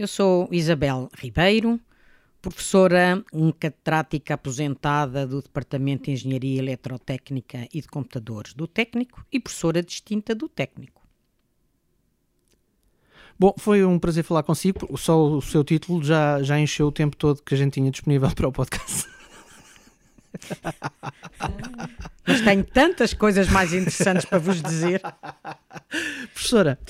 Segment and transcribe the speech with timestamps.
[0.00, 1.78] Eu sou Isabel Ribeiro,
[2.40, 9.38] professora, um catedrática aposentada do Departamento de Engenharia Eletrotécnica e de Computadores do Técnico e
[9.38, 11.02] professora distinta do Técnico.
[13.38, 14.96] Bom, foi um prazer falar consigo.
[14.96, 18.30] Só o seu título já, já encheu o tempo todo que a gente tinha disponível
[18.34, 19.06] para o podcast.
[22.26, 25.02] Mas tenho tantas coisas mais interessantes para vos dizer.
[26.32, 26.80] Professora,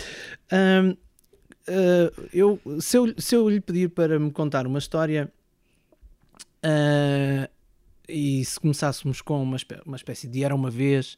[0.52, 0.96] hum,
[1.70, 5.32] uh, eu, se, eu, se eu lhe pedir para me contar uma história
[6.64, 7.50] uh,
[8.08, 11.16] e se começássemos com uma, espé uma espécie de Era uma vez,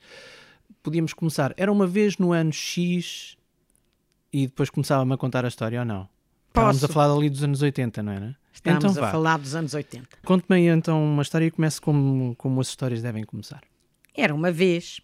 [0.82, 1.54] podíamos começar.
[1.56, 3.36] Era uma vez no ano X
[4.32, 6.08] e depois começava-me a contar a história ou não?
[6.48, 8.36] Estávamos a falar ali dos anos 80, não era?
[8.52, 10.06] Estamos então, a falar dos anos 80.
[10.24, 13.62] Conte-me então uma história e comece como, como as histórias devem começar.
[14.14, 15.00] Era uma vez,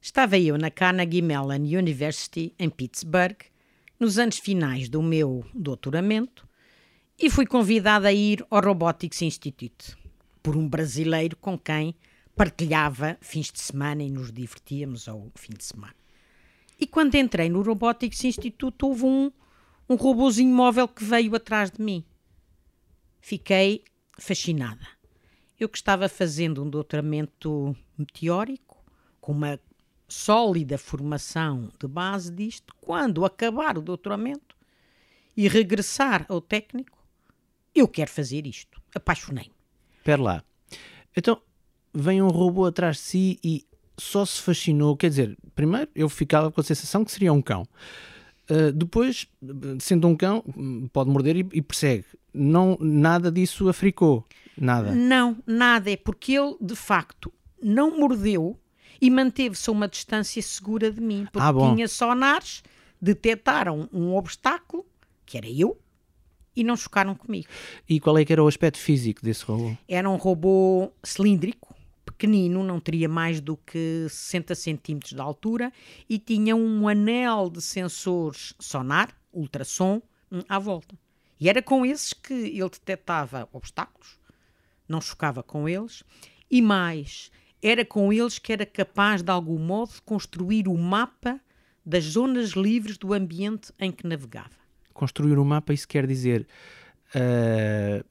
[0.00, 3.51] estava eu na Carnegie Mellon University em Pittsburgh
[4.02, 6.44] nos anos finais do meu doutoramento
[7.16, 9.96] e fui convidada a ir ao Robotics Institute
[10.42, 11.94] por um brasileiro com quem
[12.34, 15.94] partilhava fins de semana e nos divertíamos ao fim de semana.
[16.80, 19.30] E quando entrei no Robotics Institute, houve um,
[19.88, 22.04] um robozinho móvel que veio atrás de mim.
[23.20, 23.84] Fiquei
[24.18, 24.84] fascinada.
[25.60, 28.84] Eu que estava fazendo um doutoramento meteórico,
[29.20, 29.60] com uma
[30.12, 34.54] sólida formação de base disto, quando acabar o doutoramento
[35.34, 36.98] e regressar ao técnico,
[37.74, 38.80] eu quero fazer isto.
[38.94, 39.54] Apaixonei-me.
[39.96, 40.44] Espera lá.
[41.16, 41.40] Então,
[41.94, 44.96] vem um robô atrás de si e só se fascinou.
[44.96, 47.66] Quer dizer, primeiro eu ficava com a sensação que seria um cão.
[48.50, 49.26] Uh, depois,
[49.80, 50.44] sendo um cão,
[50.92, 52.04] pode morder e, e, persegue.
[52.34, 54.26] Não, nada disso africou.
[54.58, 54.94] Nada.
[54.94, 55.90] Não, nada.
[55.90, 58.58] É porque ele, de facto, não mordeu
[59.00, 62.62] e manteve-se a uma distância segura de mim, porque ah, tinha sonares,
[63.00, 64.86] detectaram um obstáculo,
[65.24, 65.78] que era eu,
[66.54, 67.48] e não chocaram comigo.
[67.88, 69.76] E qual é que era o aspecto físico desse robô?
[69.88, 75.72] Era um robô cilíndrico, pequenino, não teria mais do que 60 centímetros de altura
[76.08, 80.96] e tinha um anel de sensores sonar, ultrassom, hum, à volta.
[81.40, 84.18] E era com esses que ele detectava obstáculos,
[84.88, 86.04] não chocava com eles,
[86.50, 87.30] e mais,
[87.62, 91.40] era com eles que era capaz, de algum modo, construir o mapa
[91.84, 94.50] das zonas livres do ambiente em que navegava.
[94.92, 96.46] Construir o um mapa, isso quer dizer
[97.14, 98.04] uh,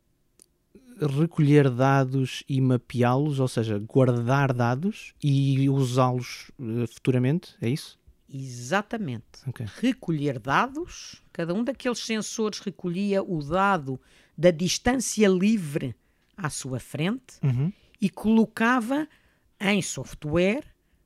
[1.19, 7.99] recolher dados e mapeá-los, ou seja, guardar dados e usá-los uh, futuramente, é isso?
[8.33, 9.25] Exatamente.
[9.47, 9.65] Okay.
[9.79, 13.99] Recolher dados, cada um daqueles sensores recolhia o dado
[14.37, 15.93] da distância livre
[16.37, 17.71] à sua frente uhum.
[17.99, 19.07] e colocava
[19.61, 20.63] em software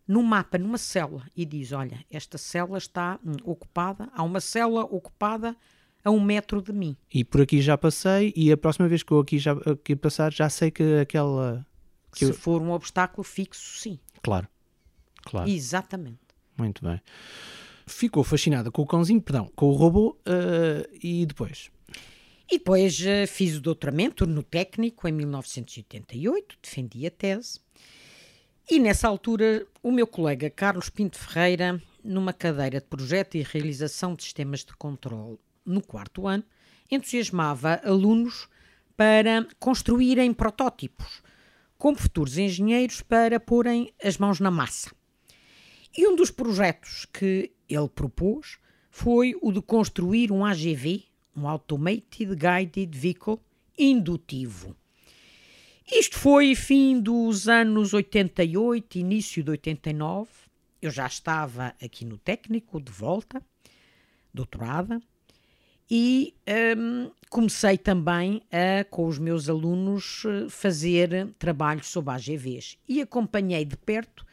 [0.08, 4.84] no mapa, numa célula, e diz: Olha, esta célula está hum, ocupada, há uma célula
[4.84, 5.56] ocupada
[6.04, 6.96] a um metro de mim.
[7.12, 10.32] E por aqui já passei, e a próxima vez que eu aqui, já, aqui passar,
[10.32, 11.66] já sei que aquela.
[12.12, 12.34] Que Se eu...
[12.34, 14.00] for um obstáculo fixo, sim.
[14.22, 14.48] Claro,
[15.24, 15.50] claro.
[15.50, 16.20] Exatamente.
[16.58, 17.02] Muito bem.
[17.88, 21.70] Ficou fascinada com o cãozinho, perdão, com o robô, uh, e depois?
[22.50, 27.60] E depois uh, fiz o doutoramento no técnico em 1988, defendi a tese
[28.70, 34.16] e nessa altura, o meu colega Carlos Pinto Ferreira, numa cadeira de projeto e realização
[34.16, 36.44] de sistemas de controle no quarto ano,
[36.90, 38.48] entusiasmava alunos
[38.98, 41.22] para construírem protótipos,
[41.78, 44.92] como futuros engenheiros para porem as mãos na massa.
[45.96, 48.58] E um dos projetos que ele propôs
[48.90, 51.04] foi o de construir um AGV,
[51.36, 53.40] um Automated Guided Vehicle,
[53.78, 54.76] indutivo.
[55.92, 60.28] Isto foi fim dos anos 88, início de 89.
[60.82, 63.40] Eu já estava aqui no técnico, de volta,
[64.34, 65.00] doutorada,
[65.90, 66.34] e
[66.76, 72.80] um, comecei também a, com os meus alunos, fazer trabalhos sobre AGVs.
[72.90, 74.26] E acompanhei de perto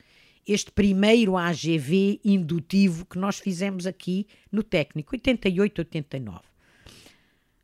[0.48, 6.51] este primeiro AGV indutivo que nós fizemos aqui no técnico, 88-89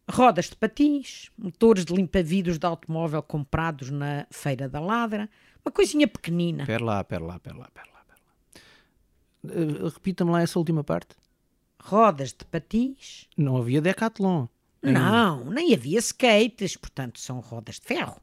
[0.08, 5.28] rodas de patins, motores de limpa-vidros de automóvel comprados na Feira da Ladra,
[5.64, 6.64] uma coisinha pequenina.
[6.64, 8.04] Pera lá, pera lá, pera lá, pera lá.
[8.04, 9.84] Pera lá.
[9.84, 11.14] Uh, Repita-me lá essa última parte.
[11.80, 13.28] Rodas de patins.
[13.36, 14.46] Não havia Decathlon.
[14.80, 18.20] Não, nem havia skates, portanto são rodas de ferro.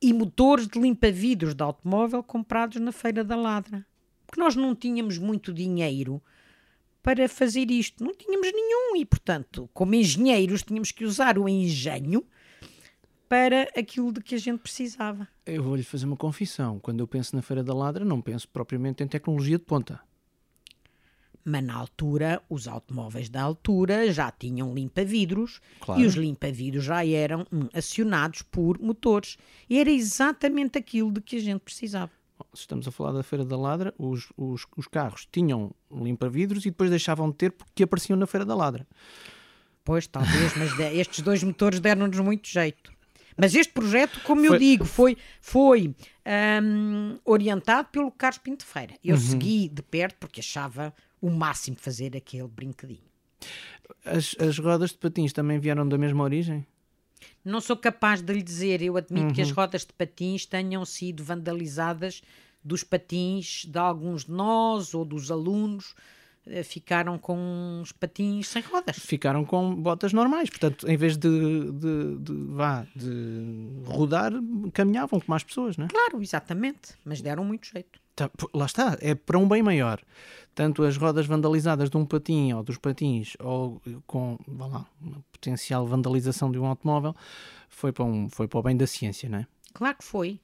[0.00, 3.86] E motores de limpa-vidros de automóvel comprados na Feira da Ladra.
[4.26, 6.20] Porque nós não tínhamos muito dinheiro
[7.02, 8.02] para fazer isto.
[8.02, 12.24] Não tínhamos nenhum e, portanto, como engenheiros, tínhamos que usar o engenho
[13.28, 15.26] para aquilo de que a gente precisava.
[15.46, 16.78] Eu vou-lhe fazer uma confissão.
[16.78, 20.00] Quando eu penso na Feira da Ladra, não penso propriamente em tecnologia de ponta.
[21.44, 26.00] Mas na altura, os automóveis da altura já tinham limpa-vidros Claro.
[26.00, 29.36] e os limpa-vidros já eram hum, acionados por motores.
[29.68, 32.12] E era exatamente aquilo de que a gente precisava.
[32.54, 36.90] Estamos a falar da Feira da Ladra, os, os, os carros tinham limpa-vidros e depois
[36.90, 38.86] deixavam de ter porque apareciam na Feira da Ladra.
[39.84, 42.92] Pois, talvez, mas estes dois motores deram-nos muito jeito.
[43.36, 45.94] Mas este projeto, como eu Foi- digo, foi, foi
[46.62, 48.94] hum, orientado pelo Carlos Pinto Feira.
[49.02, 49.20] Eu Uhum.
[49.20, 53.00] segui de perto porque achava o máximo fazer aquele brinquedinho.
[54.04, 56.66] As, as rodas de patins também vieram da mesma origem?
[57.44, 59.54] Não sou capaz de lhe dizer, eu admito que as Uhum.
[59.56, 62.22] rodas de patins tenham sido vandalizadas
[62.62, 65.94] dos patins de alguns de nós ou dos alunos,
[66.46, 68.96] eh, ficaram com os patins sem rodas.
[68.98, 71.28] Ficaram com botas normais, portanto, em vez de,
[71.72, 74.32] de, de, vá, de rodar,
[74.72, 75.88] caminhavam como as pessoas, não é?
[75.88, 78.00] Claro, exatamente, mas deram muito jeito.
[78.14, 80.00] Tá, lá está, é para um bem maior.
[80.54, 85.24] Tanto as rodas vandalizadas de um patim ou dos patins, ou com vá lá, uma
[85.32, 87.16] potencial vandalização de um automóvel,
[87.70, 89.46] foi para, um, foi para o bem da ciência, não é?
[89.72, 90.38] Claro que foi.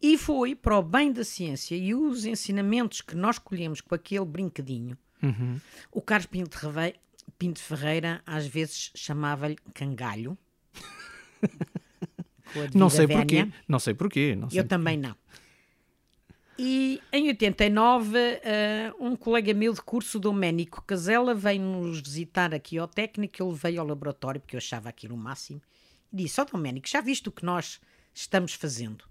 [0.00, 4.24] E foi para o bem da ciência e os ensinamentos que nós colhemos com aquele
[4.24, 4.96] brinquedinho.
[5.22, 5.60] Uhum.
[5.90, 6.94] O Carlos Pinto, Reve-
[7.38, 10.38] Pinto Ferreira às vezes chamava-lhe cangalho.
[12.74, 13.22] Não sei vénia.
[13.46, 14.34] porquê, não sei porquê.
[14.36, 15.14] Não sei Eu também não.
[16.62, 22.76] E em 89, eh, um colega meu de curso, Doménico Casella, veio nos visitar aqui
[22.76, 23.42] ao técnico.
[23.42, 25.62] Ele veio ao laboratório, porque eu achava aquilo o máximo,
[26.12, 27.80] e disse: Ó Doménico, já viste o que nós
[28.12, 29.06] estamos fazendo?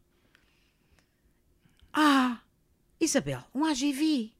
[1.92, 2.40] Ah,
[3.02, 4.32] Isabel, um AGV.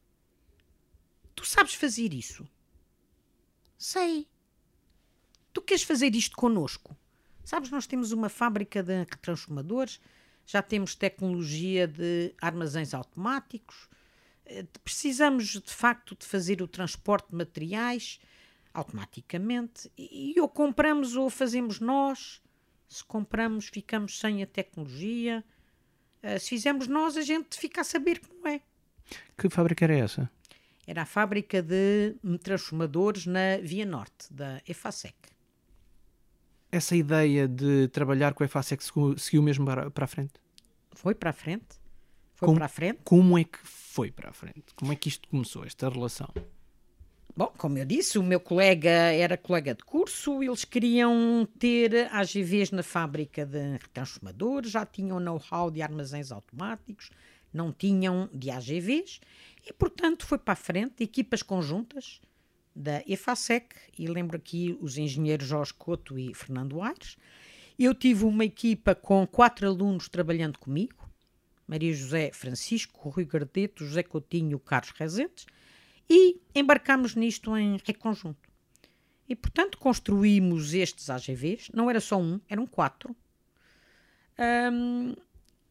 [1.34, 2.48] Tu sabes fazer isso?
[3.76, 4.28] Sei.
[5.52, 6.96] Tu queres fazer isto connosco?
[7.44, 10.00] Sabes, nós temos uma fábrica de transformadores,
[10.52, 13.88] já temos tecnologia de armazéns automáticos,
[14.48, 18.20] eh, precisamos de facto de fazer o transporte de materiais
[18.74, 22.42] automaticamente e ou compramos ou fazemos nós.
[22.88, 25.46] Se compramos, ficamos sem a tecnologia.
[26.24, 28.62] Eh, Se fizermos nós, a gente fica a saber como é.
[29.38, 30.32] Que fábrica era essa?
[30.88, 35.16] Era a fábrica de transformadores na Via Norte, da EFASEC.
[36.72, 38.84] Essa ideia de trabalhar com a EFASEC
[39.18, 40.34] seguiu, mesmo para, para a frente?
[40.92, 41.66] Foi para a frente?
[42.36, 43.00] Foi Como- para a frente?
[43.04, 44.66] Como é que foi para a frente?
[44.76, 46.30] Como é que isto começou, esta relação?
[47.36, 52.72] Bom, como eu disse, o meu colega era colega de curso, eles queriam ter AGVs
[52.72, 57.10] na fábrica de transformadores, já tinham know-how de armazéns automáticos,
[57.54, 59.22] não tinham de AGVs
[59.66, 62.20] e, portanto, foi para a frente, equipas conjuntas
[62.80, 67.18] da EFASEC, e lembro aqui os engenheiros Jorge Couto e Fernando Aires.
[67.78, 71.10] Eu tive uma equipa com quatro alunos trabalhando comigo,
[71.68, 75.46] Maria José Francisco, Rui Gardeto, José Coutinho, Carlos Rezentes,
[76.10, 78.50] e embarcámos nisto em, em conjunto.
[79.28, 83.16] E, portanto, construímos estes AGVs, não era só um, eram quatro.
[84.38, 85.16] Ahm,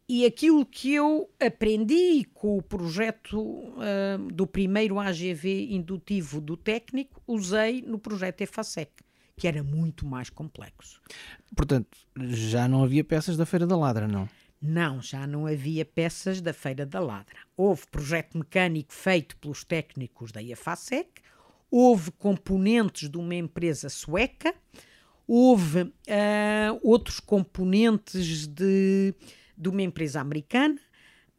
[0.09, 7.23] e aquilo que eu aprendi com o projeto ahm, do primeiro AGV indutivo do técnico,
[7.27, 8.91] usei no projeto EFASEC,
[9.37, 11.03] que era muito mais complexo.
[11.55, 14.27] Portanto, já não havia peças da Feira da Ladra, não?
[14.61, 17.37] Não, já não havia peças da Feira da Ladra.
[17.55, 21.21] Houve projeto mecânico feito pelos técnicos da IAFASEC,
[21.71, 24.55] houve componentes de uma empresa sueca,
[25.27, 29.15] houve ah, outros componentes de,
[29.59, 30.79] de uma empresa americana,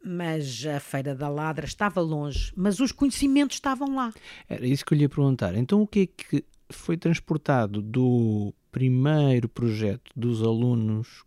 [0.04, 4.12] mas a Feira da Ladra estava longe, mas os conhecimentos estavam lá.
[4.48, 5.54] Era isso que eu lhe ia perguntar.
[5.54, 11.24] Então, o que é que foi transportado do primeiro projeto dos alunos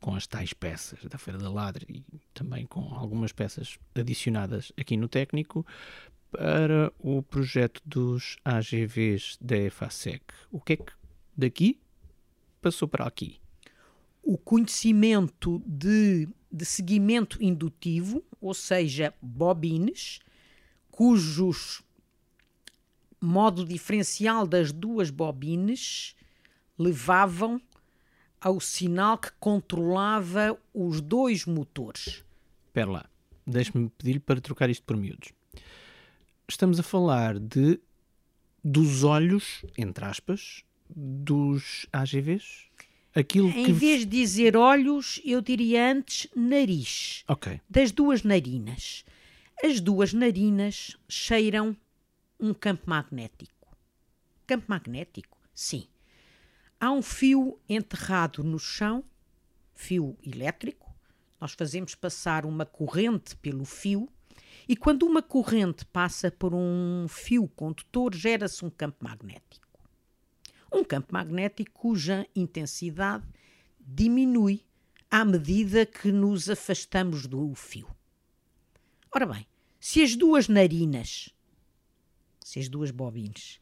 [0.00, 2.02] com as tais peças da Feira da Ladra e
[2.32, 5.64] também com algumas peças adicionadas aqui no técnico
[6.30, 10.22] para o projeto dos AGVs da EFASEC?
[10.50, 10.92] O que é que
[11.36, 11.80] daqui
[12.60, 13.40] passou para aqui?
[14.22, 20.20] O conhecimento de, de seguimento indutivo, ou seja, bobines,
[20.90, 21.82] cujos
[23.20, 26.14] modo diferencial das duas bobines
[26.78, 27.60] levavam
[28.40, 32.24] ao sinal que controlava os dois motores.
[32.66, 33.10] Espera lá,
[33.46, 35.32] deixe-me pedir-lhe para trocar isto por miúdos.
[36.48, 37.78] Estamos a falar de
[38.64, 42.69] dos olhos, entre aspas, dos AGVs?
[43.14, 43.72] Aquilo Em que...
[43.72, 47.24] vez de dizer olhos, eu diria antes nariz.
[47.26, 49.04] Ok, das duas narinas.
[49.62, 51.76] As duas narinas cheiram
[52.38, 53.76] um campo magnético.
[54.46, 55.38] Campo magnético?
[55.54, 55.86] Sim.
[56.78, 59.04] Há um fio enterrado no chão,
[59.74, 60.94] fio elétrico.
[61.40, 64.08] Nós fazemos passar uma corrente pelo fio
[64.68, 69.66] E quando uma corrente passa por um fio condutor, gera-se um campo magnético.
[70.72, 73.24] Um campo magnético cuja intensidade
[73.78, 74.64] diminui
[75.10, 77.88] à medida que nos afastamos do fio.
[79.12, 79.46] Ora bem,
[79.80, 81.34] se as duas narinas,
[82.44, 83.60] se as duas bobines,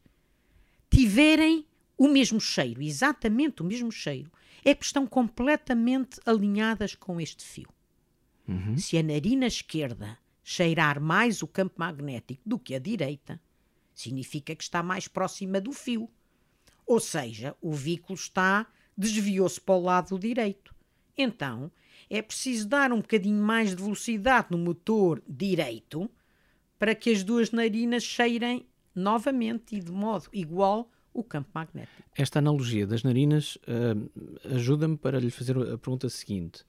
[0.90, 4.30] tiverem o mesmo cheiro, exatamente o mesmo cheiro,
[4.64, 7.68] é que estão completamente alinhadas com este fio.
[8.46, 8.76] Uhum.
[8.76, 13.40] Se a narina esquerda cheirar mais o campo magnético do que a direita,
[13.94, 16.10] significa que está mais próxima do fio.
[16.88, 18.66] Ou seja, o veículo está
[18.96, 20.74] desviou-se para o lado direito.
[21.16, 21.70] Então,
[22.08, 26.10] é preciso dar um bocadinho mais de velocidade no motor direito
[26.78, 32.02] para que as duas narinas cheirem novamente e de modo igual o campo magnético.
[32.16, 36.64] Esta analogia das narinas uh, ajuda-me para lhe fazer a pergunta seguinte.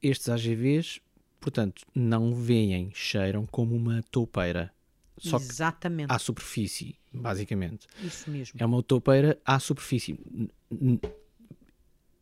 [0.00, 1.00] Estes AGVs,
[1.40, 4.72] portanto, não veem, cheiram como uma toupeira.
[5.18, 6.12] Só Exatamente.
[6.12, 7.86] à superfície, basicamente.
[8.02, 8.58] Isso mesmo.
[8.58, 10.18] É uma toupeira à superfície.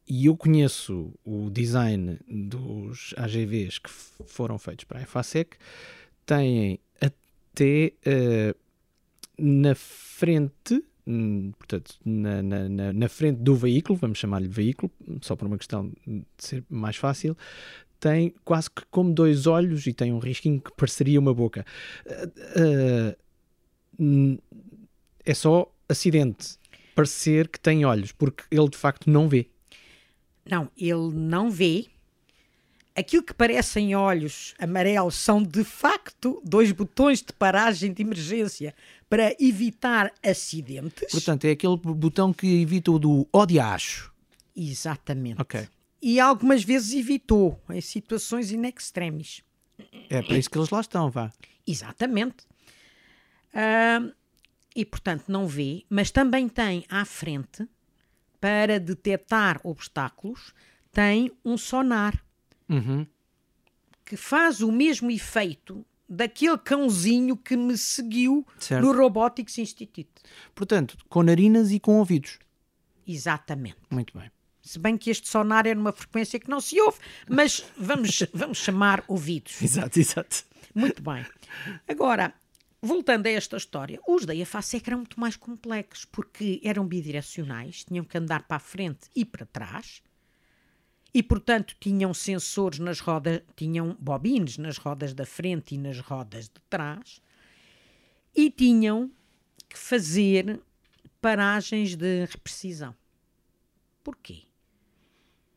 [0.09, 5.57] E eu conheço o design dos AGVs que foram feitos para a EFASEC,
[6.27, 8.57] têm até uh,
[9.39, 10.85] na frente
[11.59, 14.93] portanto, na, na, na, frente do veículo, vamos chamar-lhe veículo,
[15.23, 17.37] só por uma questão de ser mais fácil,
[17.99, 21.65] tem quase que como dois olhos e tem um risquinho que pareceria uma boca.
[22.07, 23.17] Uh,
[24.01, 24.39] uh,
[25.25, 26.59] é só acidente
[26.95, 29.49] parecer que tem olhos, porque ele de facto não vê.
[30.45, 31.87] Não, ele não vê,
[32.95, 38.75] Aquilo que parecem olhos amarelos são de facto dois botões de paragem de emergência
[39.09, 41.11] para evitar acidentes.
[41.11, 44.13] Portanto, é aquele botão que evita o do odiacho.
[44.55, 45.41] Exatamente.
[45.41, 45.69] Ok.
[46.03, 49.43] E algumas vezes evitou em situações in extremis.
[50.09, 51.33] É para isso que eles lá estão, vá.
[51.67, 52.45] Exatamente.
[53.55, 54.13] Uh,
[54.75, 57.69] e portanto não vê, mas também tem à frente
[58.41, 60.55] para detectar obstáculos,
[60.93, 62.23] tem um sonar
[62.69, 63.07] uhum.
[64.05, 68.85] que faz o mesmo efeito daquele cãozinho que me seguiu certo.
[68.85, 70.11] no Robotics Institute.
[70.55, 72.39] Portanto, com narinas e com ouvidos.
[73.07, 73.79] Exatamente.
[73.89, 74.31] Muito bem.
[74.63, 76.99] Se bem que este sonar é numa frequência que não se ouve,
[77.29, 79.63] mas vamos, vamos chamar ouvidos.
[79.63, 80.45] Exato, exato.
[80.75, 81.25] Muito bem.
[81.89, 82.35] Agora,
[82.83, 88.05] voltando a esta história, os da IFASEC eram muito mais complexos, porque eram bidirecionais, tinham
[88.05, 90.03] que andar para a frente e para trás,
[91.13, 96.45] e, portanto, tinham sensores nas rodas, tinham bobines nas rodas da frente e nas rodas
[96.45, 97.21] de trás,
[98.35, 99.11] e tinham
[99.69, 100.61] que fazer
[101.21, 102.95] paragens de reprecisão.
[104.03, 104.45] Porquê?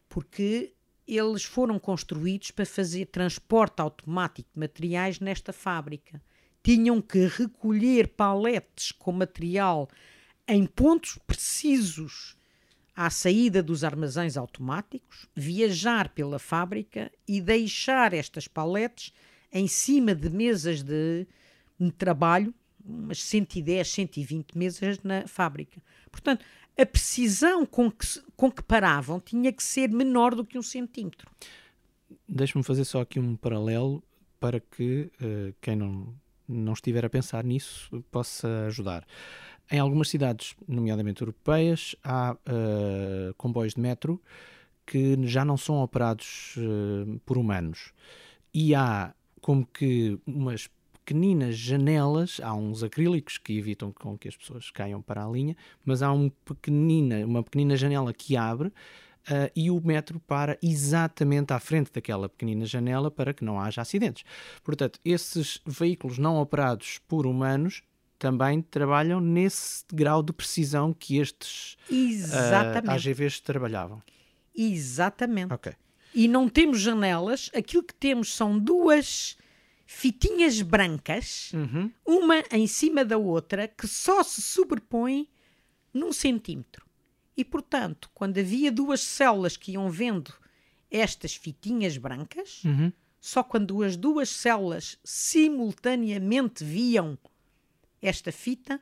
[0.09, 0.73] Porque
[1.07, 6.21] eles foram construídos para fazer transporte automático de materiais nesta fábrica.
[6.63, 9.89] Tinham que recolher paletes com material
[10.47, 12.37] em pontos precisos
[12.95, 19.11] à saída dos armazéns automáticos, viajar pela fábrica e deixar estas paletes
[19.51, 21.27] em cima de mesas de,
[21.97, 22.53] trabalho,
[22.83, 25.81] umas 110, 120 mesas na fábrica.
[26.11, 26.45] Portanto,
[26.77, 28.05] a precisão com que,
[28.35, 31.29] com que paravam tinha que ser menor do que um centímetro.
[32.27, 34.03] Deixe-me fazer só aqui um paralelo
[34.39, 36.13] para que uh, quem não,
[36.47, 39.05] não estiver a pensar nisso possa ajudar.
[39.71, 44.21] Em algumas cidades, nomeadamente europeias, há uh, comboios de metro
[44.85, 47.93] que já não são operados uh, por humanos.
[48.53, 54.37] E há como que umas pequeninas janelas, há uns acrílicos que evitam com que as
[54.37, 58.71] pessoas caiam para a linha, mas há um pequenina, uma pequenina janela que abre
[59.23, 63.81] Uh, e o metro para exatamente à frente daquela pequenina janela para que não haja
[63.81, 64.25] acidentes.
[64.61, 67.83] Portanto, esses veículos não operados por humanos
[68.19, 71.77] também trabalham nesse grau de precisão que estes
[72.31, 74.01] uh, AGVs trabalhavam.
[74.55, 75.53] Exatamente.
[76.13, 79.37] E não temos janelas, aquilo que temos são duas
[79.85, 81.91] fitinhas brancas, uhum.
[82.05, 85.27] uma em cima da outra, que só se sobrepõem
[85.93, 86.82] num centímetro.
[87.35, 90.33] E, portanto, quando havia duas células que iam vendo
[90.89, 92.91] estas fitinhas brancas, uhum.
[93.19, 97.17] só quando as duas células simultaneamente viam
[98.01, 98.81] esta fita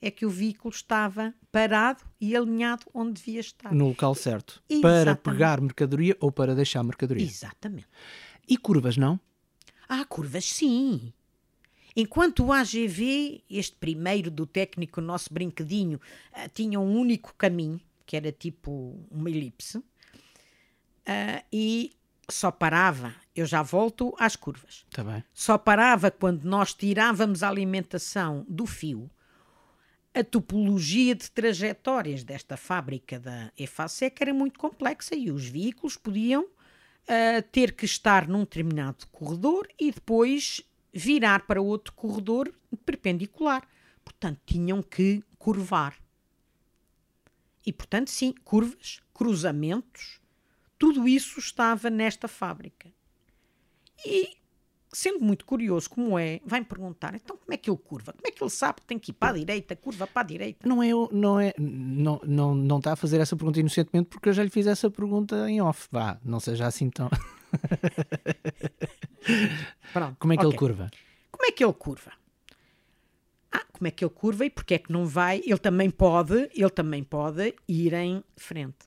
[0.00, 3.72] é que o veículo estava parado e alinhado onde devia estar.
[3.72, 4.62] No local certo.
[4.68, 4.82] Exatamente.
[4.82, 7.24] Para pegar mercadoria ou para deixar mercadoria.
[7.24, 7.88] Exatamente.
[8.46, 9.18] E curvas não?
[9.88, 11.12] Ah, curvas sim.
[11.94, 15.98] Enquanto o AGV, este primeiro do técnico, nosso brinquedinho,
[16.32, 19.84] uh, tinha um único caminho, que era tipo uma elipse, uh,
[21.52, 21.92] e
[22.28, 24.84] só parava, eu já volto às curvas.
[24.96, 25.24] Bem.
[25.32, 29.10] Só parava quando nós tirávamos a alimentação do fio.
[30.14, 36.44] A topologia de trajetórias desta fábrica da EFASEC era muito complexa e os veículos podiam
[36.44, 42.52] uh, ter que estar num determinado corredor e depois virar para outro corredor
[42.84, 43.68] perpendicular.
[44.02, 45.94] Portanto, tinham que curvar.
[47.66, 50.20] E, portanto, sim, curvas, cruzamentos,
[50.78, 52.88] tudo isso estava nesta fábrica.
[54.04, 54.36] E,
[54.92, 58.12] sendo muito curioso como é, vai-me perguntar, então como é que ele curva?
[58.12, 60.24] Como é que ele sabe que tem que ir para a direita, curva para a
[60.24, 60.68] direita?
[60.68, 64.32] Não é, não é, não, não, não está a fazer essa pergunta inocentemente porque eu
[64.32, 65.88] já lhe fiz essa pergunta em off.
[65.90, 67.10] Vá, não seja assim tão...
[69.92, 70.50] Pronto, Como é que ok.
[70.50, 70.90] ele curva?
[71.32, 72.12] Como é que ele curva?
[73.56, 75.40] Ah, como é que ele curva e porque é que não vai?
[75.44, 78.86] Ele também pode, ele também pode ir em frente.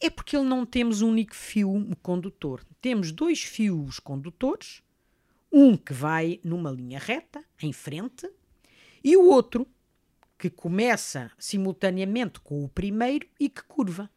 [0.00, 2.64] É porque ele não temos um único fio condutor.
[2.80, 4.82] Temos dois fios condutores,
[5.52, 8.28] um que vai numa linha reta, em frente,
[9.04, 9.66] e o outro
[10.36, 14.10] que começa simultaneamente com o primeiro e que curva.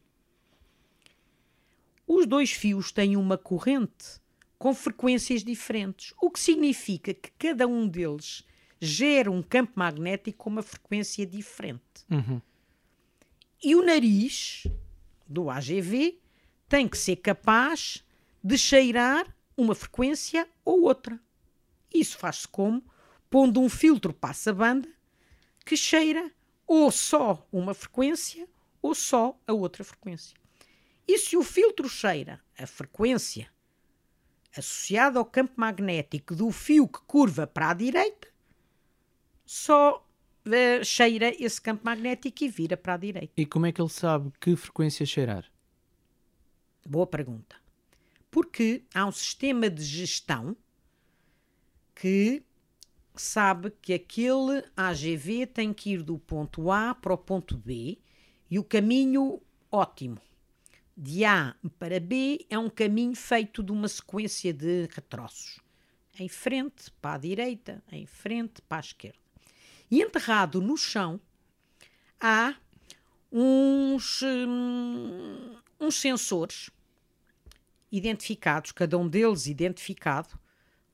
[2.08, 4.20] Os dois fios têm uma corrente
[4.58, 8.42] com frequências diferentes, o que significa que cada um deles
[8.80, 12.04] gera um campo magnético com uma frequência diferente.
[13.62, 14.64] E o nariz
[15.26, 16.20] do AGV
[16.68, 18.04] tem que ser capaz
[18.42, 21.18] de cheirar uma frequência ou outra.
[21.92, 22.84] Isso faz-se como?
[23.30, 24.88] Pondo um filtro passa-banda
[25.64, 26.30] que cheira
[26.66, 28.48] ou só uma frequência
[28.82, 30.36] ou só a outra frequência.
[31.08, 33.50] E se o filtro cheira a frequência
[34.56, 38.28] associada ao campo magnético do fio que curva para a direita,
[39.46, 40.06] só
[40.44, 43.32] eh, cheira esse campo magnético e vira para a direita.
[43.36, 45.44] E como é que ele sabe que frequência cheirar?
[46.84, 47.56] Boa pergunta.
[48.30, 50.56] Porque há um sistema de gestão
[51.94, 52.42] que
[53.14, 57.98] sabe que aquele AGV tem que ir do ponto A para o ponto B
[58.50, 60.20] e o caminho ótimo
[60.96, 65.60] de A para B é um caminho feito de uma sequência de retroços.
[66.18, 69.25] Em frente para a direita, em frente para a esquerda.
[69.90, 71.20] E enterrado no chão
[72.20, 72.54] há
[73.30, 76.70] uns, hum, uns sensores
[77.90, 80.38] identificados, cada um deles identificado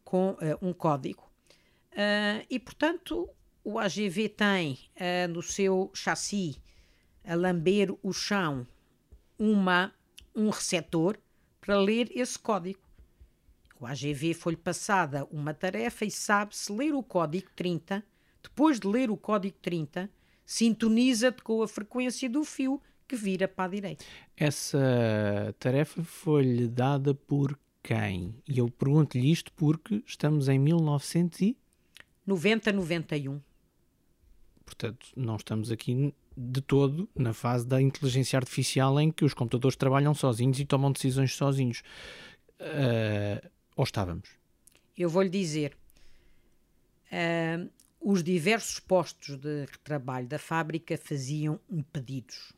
[0.05, 1.31] com eh, um código.
[1.93, 3.29] Ah, e, portanto,
[3.65, 6.57] o AGV tem ah, no seu chassi
[7.25, 8.67] a lamber o chão
[9.39, 9.93] uma,
[10.35, 11.19] um receptor
[11.61, 12.81] para ler esse código.
[13.79, 18.05] O AGV foi-lhe passada uma tarefa e sabe se ler o código 30,
[18.43, 20.11] depois de ler o código 30,
[20.45, 24.05] sintoniza com a frequência do fio que vira para a direita.
[24.37, 28.35] Essa tarefa foi-lhe dada por quem?
[28.49, 31.57] E eu pergunto-lhe isto porque estamos em 1900 e...
[32.27, 33.41] 90, 91.
[34.65, 39.77] Portanto, não estamos aqui de todo na fase da inteligência artificial em que os computadores
[39.77, 41.83] trabalham sozinhos e tomam decisões sozinhos.
[42.61, 43.43] Ah,
[43.77, 44.31] ou estávamos?
[44.97, 45.77] Eu vou-lhe dizer,
[47.11, 47.67] ah,
[48.03, 51.61] os diversos postos de trabalho da fábrica faziam
[51.93, 52.53] pedidos.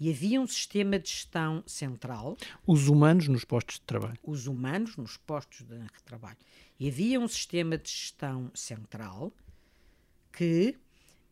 [0.00, 4.18] E havia um sistema de gestão central, Os humanos nos postos de trabalho.
[4.22, 6.38] os humanos nos postos de trabalho.
[6.78, 9.32] E havia um sistema de gestão central
[10.32, 10.76] que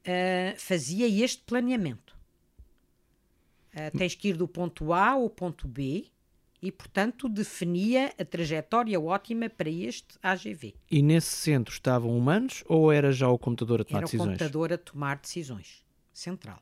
[0.05, 2.17] ah, fazia este planeamento.
[3.73, 6.07] Ah, tens que ir do ponto A ao ponto B
[6.67, 10.75] e, portanto, definia a trajetória ótima para este AGV.
[10.91, 14.29] E nesse centro estavam humanos ou era já o computador a tomar Era o decisões?
[14.31, 15.85] computador a tomar decisões.
[16.13, 16.61] Central.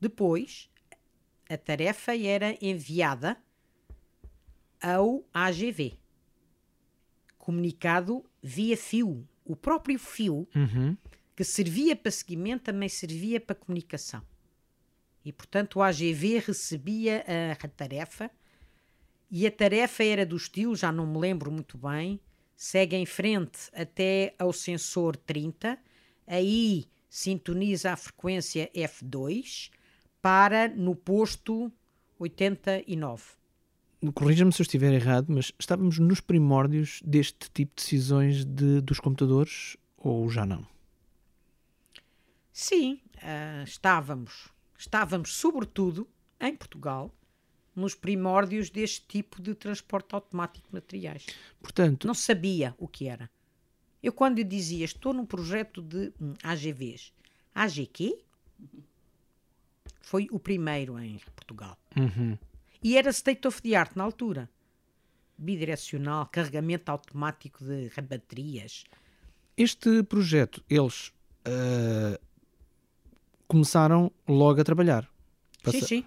[0.00, 0.68] Depois,
[1.48, 3.36] a tarefa era enviada
[4.82, 5.96] ao AGV.
[7.38, 9.24] Comunicado via fio.
[9.44, 10.96] O próprio fio Uhum.
[11.36, 14.20] que servia para seguimento também servia para comunicação.
[15.24, 17.24] E, portanto, o AGV recebia
[17.62, 18.28] a tarefa
[19.30, 22.20] e a tarefa era do estilo, já não me lembro muito bem,
[22.56, 25.78] segue em frente até ao sensor 30,
[26.26, 29.70] aí sintoniza a frequência F2
[30.20, 31.72] para no posto
[32.18, 33.22] 89.
[34.14, 39.00] Corrija-me se eu estiver errado, mas estávamos nos primórdios deste tipo de decisões de- dos
[39.00, 40.64] computadores ou já não?
[42.52, 46.08] Sim, ah, estávamos, estávamos sobretudo
[46.40, 47.12] em Portugal
[47.78, 51.26] nos primórdios deste tipo de transporte automático de materiais.
[51.60, 53.30] Portanto, Não sabia o que era.
[54.02, 57.12] Eu quando dizia estou num projeto de hum, AGVs,
[57.54, 58.18] AGQ?
[60.00, 61.78] Foi o primeiro em Portugal.
[61.96, 62.38] uhum.
[62.82, 64.48] E era state of the art na altura.
[65.36, 68.84] bidirecional, carregamento automático de baterias.
[69.56, 71.12] Este projeto, eles
[71.46, 72.18] uh,
[73.46, 75.08] começaram logo a trabalhar.
[75.62, 75.78] Passa...
[75.80, 76.06] Sim, sim.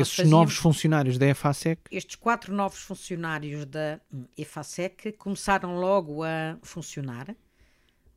[0.00, 0.30] Esses fazíamos...
[0.30, 1.80] novos funcionários da EFASEC?
[1.90, 3.98] Estes quatro novos funcionários da
[4.36, 7.34] EFASEC começaram logo a funcionar.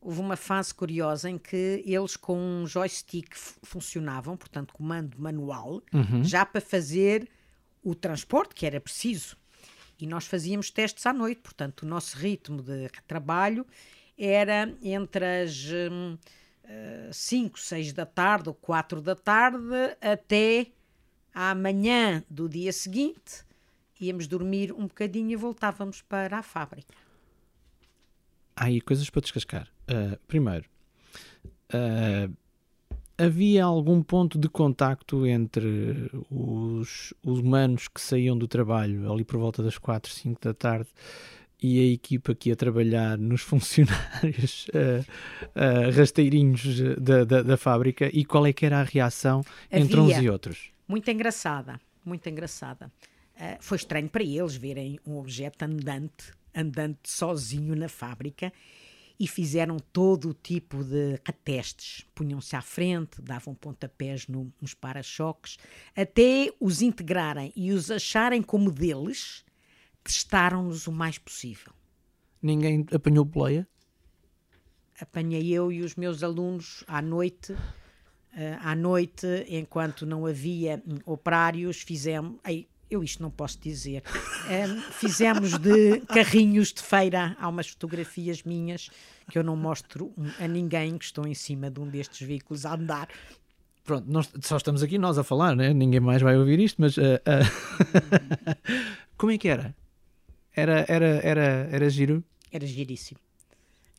[0.01, 6.23] Houve uma fase curiosa em que eles com um joystick funcionavam, portanto, comando manual, uhum.
[6.23, 7.29] já para fazer
[7.83, 9.37] o transporte que era preciso.
[9.99, 13.65] E nós fazíamos testes à noite, portanto, o nosso ritmo de trabalho
[14.17, 15.65] era entre as
[17.11, 20.67] 5, hum, 6 uh, da tarde ou 4 da tarde até
[21.33, 23.45] à manhã do dia seguinte.
[23.99, 26.95] Íamos dormir um bocadinho e voltávamos para a fábrica.
[28.55, 29.67] Há aí coisas para descascar.
[29.89, 30.65] Uh, primeiro,
[31.73, 32.33] uh,
[33.17, 39.37] havia algum ponto de contacto entre os, os humanos que saíam do trabalho ali por
[39.37, 40.87] volta das 4, 5 da tarde
[41.61, 45.05] e a equipa que ia trabalhar nos funcionários uh,
[45.55, 49.83] uh, rasteirinhos da, da, da, fábrica e qual é que era a reação Havia.
[49.83, 50.71] entre uns e outros?
[50.89, 52.91] Muito engraçada, muito engraçada.
[53.35, 58.51] Uh, foi estranho para eles verem um objeto andante, andante sozinho na fábrica
[59.19, 62.03] e fizeram todo o tipo de testes.
[62.15, 65.59] Punham-se à frente, davam pontapés no, nos para-choques,
[65.95, 69.45] até os integrarem e os acharem como deles,
[70.03, 71.71] testaram-nos o mais possível.
[72.41, 73.67] Ninguém apanhou boleia?
[74.99, 77.53] Apanhei eu e os meus alunos à noite.
[78.39, 82.37] Uh, à noite, enquanto não havia um, operários, fizemos.
[82.47, 84.01] Ei, eu isto não posso dizer.
[84.49, 87.37] Um, fizemos de carrinhos de feira.
[87.39, 88.89] Há umas fotografias minhas
[89.29, 92.73] que eu não mostro a ninguém que estou em cima de um destes veículos a
[92.73, 93.07] andar.
[93.83, 95.71] Pronto, nós só estamos aqui nós a falar, né?
[95.71, 98.55] ninguém mais vai ouvir isto, mas uh, uh...
[99.15, 99.75] como é que era?
[100.55, 102.23] Era, era, era, era giro?
[102.51, 103.19] Era giríssimo.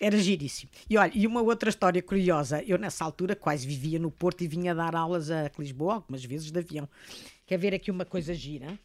[0.00, 0.70] Era giríssimo.
[0.88, 4.48] E olha, e uma outra história curiosa, eu nessa altura quase vivia no Porto e
[4.48, 6.88] vinha dar aulas a Lisboa, algumas vezes de avião.
[7.46, 8.78] Quer ver aqui uma coisa gira?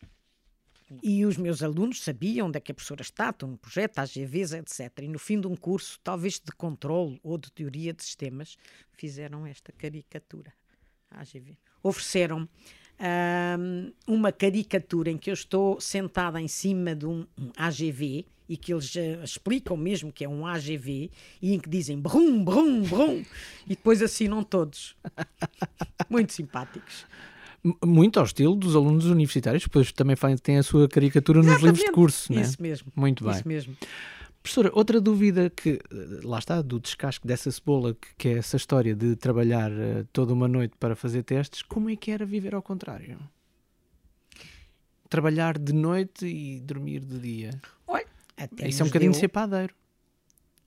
[1.01, 4.54] E os meus alunos sabiam onde é que a professora está, estão no projeto, AGVs,
[4.54, 4.99] etc.
[5.01, 8.58] E no fim de um curso, talvez de controle ou de teoria de sistemas,
[8.91, 10.54] fizeram esta caricatura.
[11.10, 11.58] AGV.
[11.82, 12.47] Ofereceram
[12.99, 18.58] um, uma caricatura em que eu estou sentada em cima de um, um AGV e
[18.58, 21.10] que eles uh, explicam mesmo que é um AGV
[21.41, 23.23] e em que dizem brum, brum, brum
[23.65, 24.95] e depois assinam todos.
[26.10, 27.05] Muito simpáticos
[27.84, 31.91] muito ao estilo dos alunos universitários, depois também têm a sua caricatura nos livros de
[31.91, 32.31] curso.
[32.31, 32.69] Isso né?
[32.69, 32.91] mesmo.
[32.95, 33.34] Muito bem.
[33.34, 33.75] Isso mesmo.
[34.45, 38.55] Professora, outra dúvida que, eh, lá está, do descasque dessa cebola, que, que é essa
[38.58, 42.53] história de trabalhar uh, toda uma noite para fazer testes, como é que era viver
[42.53, 43.17] ao contrário?
[45.10, 47.60] Trabalhar de noite e dormir de dia.
[47.88, 48.05] Olha,
[48.67, 49.19] Isso é um bocadinho deu...
[49.19, 49.73] ser padeiro.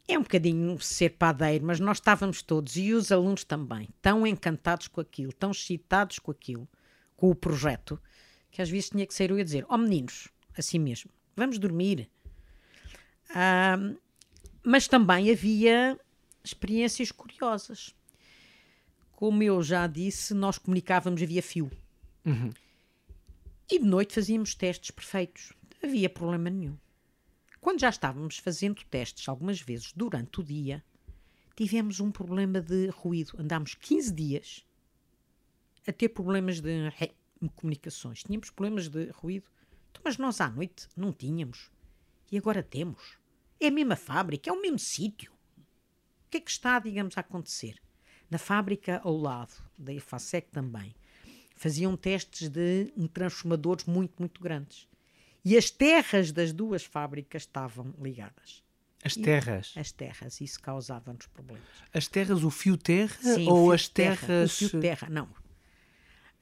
[0.08, 4.88] É um bocadinho ser padeiro, mas nós estávamos todos, e os alunos também, tão encantados
[4.88, 6.68] com aquilo, tão excitados com aquilo,
[7.16, 7.96] com o projeto,
[8.50, 10.26] que às vezes tinha que ser eu a dizer: Ó oh, meninos,
[10.58, 12.10] assim mesmo, vamos dormir.
[14.62, 15.98] Mas também havia
[16.42, 17.94] experiências curiosas.
[19.12, 21.70] Como eu já disse, nós comunicávamos via fio.
[22.24, 22.50] Uhum.
[23.70, 25.52] E de noite fazíamos testes perfeitos.
[25.82, 26.76] Não havia problema nenhum.
[27.60, 30.82] Quando já estávamos fazendo testes algumas vezes durante o dia,
[31.56, 33.32] tivemos um problema de ruído.
[33.38, 34.64] Andámos 15 dias
[35.86, 36.92] a ter problemas de
[37.56, 38.22] comunicações.
[38.22, 39.50] Tínhamos problemas de ruído.
[39.90, 41.70] Então, mas nós à noite não tínhamos.
[42.30, 43.18] E agora temos.
[43.60, 45.32] É a mesma fábrica, é o mesmo sítio.
[46.26, 47.80] O que é que está, digamos, a acontecer?
[48.30, 50.94] Na fábrica ao lado, da EFASEC também,
[51.56, 54.86] faziam testes de transformadores muito, muito grandes.
[55.44, 58.62] E as terras das duas fábricas estavam ligadas.
[59.02, 59.72] As terras?
[59.76, 61.64] E as terras, isso causava-nos problemas.
[61.92, 64.20] As terras, o fio terra Sim, ou fio as terras?
[64.20, 65.28] Terra, o fio terra, não.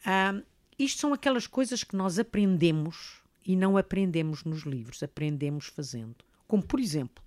[0.04, 0.42] Ah,
[0.78, 6.16] isto são aquelas coisas que nós aprendemos e não aprendemos nos livros, aprendemos fazendo.
[6.46, 7.24] Como, por exemplo...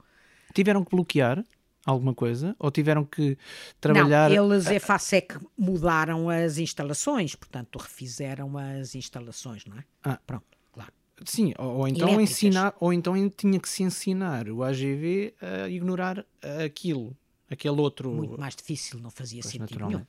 [0.53, 1.45] Tiveram que bloquear
[1.85, 2.55] alguma coisa?
[2.59, 3.37] Ou tiveram que
[3.79, 4.29] trabalhar...
[4.29, 9.83] Não, eles, é FASEC, mudaram as instalações, portanto, refizeram as instalações, não é?
[10.03, 10.19] Ah.
[10.25, 10.91] Pronto, claro.
[11.25, 16.25] Sim, ou, ou então ensinar, ou então tinha que se ensinar o AGV a ignorar
[16.65, 17.15] aquilo,
[17.49, 18.11] aquele outro...
[18.11, 20.05] Muito mais difícil, não fazia pois sentido nenhum.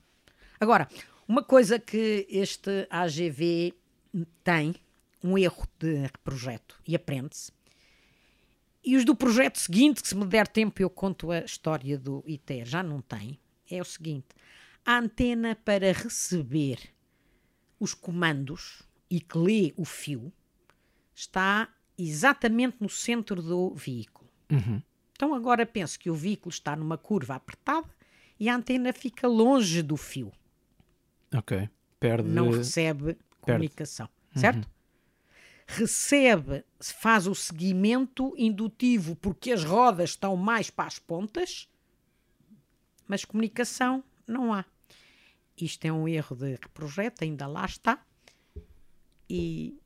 [0.59, 0.87] Agora,
[1.27, 3.73] uma coisa que este AGV
[4.43, 4.75] tem,
[5.23, 7.51] um erro de projeto, e aprende-se,
[8.83, 12.23] e os do projeto seguinte, que se me der tempo eu conto a história do
[12.25, 14.27] ITER, já não tem, é o seguinte:
[14.83, 16.79] a antena para receber
[17.79, 20.33] os comandos e que lê o fio
[21.13, 24.29] está exatamente no centro do veículo.
[24.51, 24.81] Uhum.
[25.11, 27.87] Então agora penso que o veículo está numa curva apertada
[28.39, 30.31] e a antena fica longe do fio,
[31.35, 31.69] Ok.
[31.99, 32.27] Perde.
[32.27, 34.67] não recebe comunicação, certo?
[35.67, 41.69] Recebe, faz o seguimento indutivo porque as rodas estão mais para as pontas,
[43.07, 44.65] mas comunicação não há.
[45.57, 48.03] Isto é um erro de projeto, ainda lá está.
[49.29, 49.79] E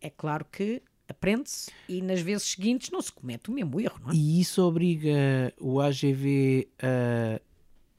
[0.00, 4.10] é claro que aprende-se e nas vezes seguintes não se comete o mesmo erro, não
[4.10, 4.14] é?
[4.14, 7.40] E isso obriga o AGV a,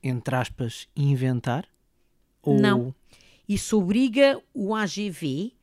[0.03, 1.67] entre aspas, inventar?
[2.41, 2.59] Ou...
[2.59, 2.95] Não.
[3.47, 5.53] Isso obriga o AGV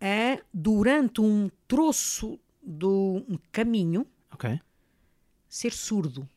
[0.00, 4.58] a, durante um troço do um caminho, Ok.
[5.48, 6.28] ser surdo.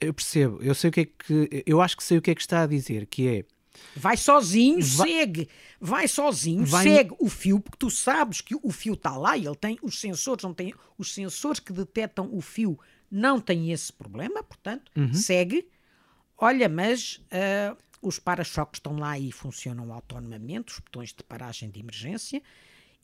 [0.00, 0.62] Eu percebo.
[0.62, 1.62] Eu sei o que é que.
[1.66, 3.44] Eu acho que sei o que é que está a dizer, que é.
[3.96, 5.48] Vai sozinho, Vai- segue.
[5.80, 9.44] Vai sozinho, Vai- segue o fio, porque tu sabes que o fio está lá e
[9.46, 12.78] ele tem os sensores, não tem os sensores que detectam o fio
[13.10, 15.68] não têm esse problema, portanto, segue.
[16.38, 17.76] Olha, mas ah,
[18.06, 22.42] os para-choques estão lá e funcionam autonomamente, os botões de paragem de emergência,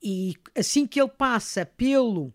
[0.02, 2.32] e assim que ele passa pelo,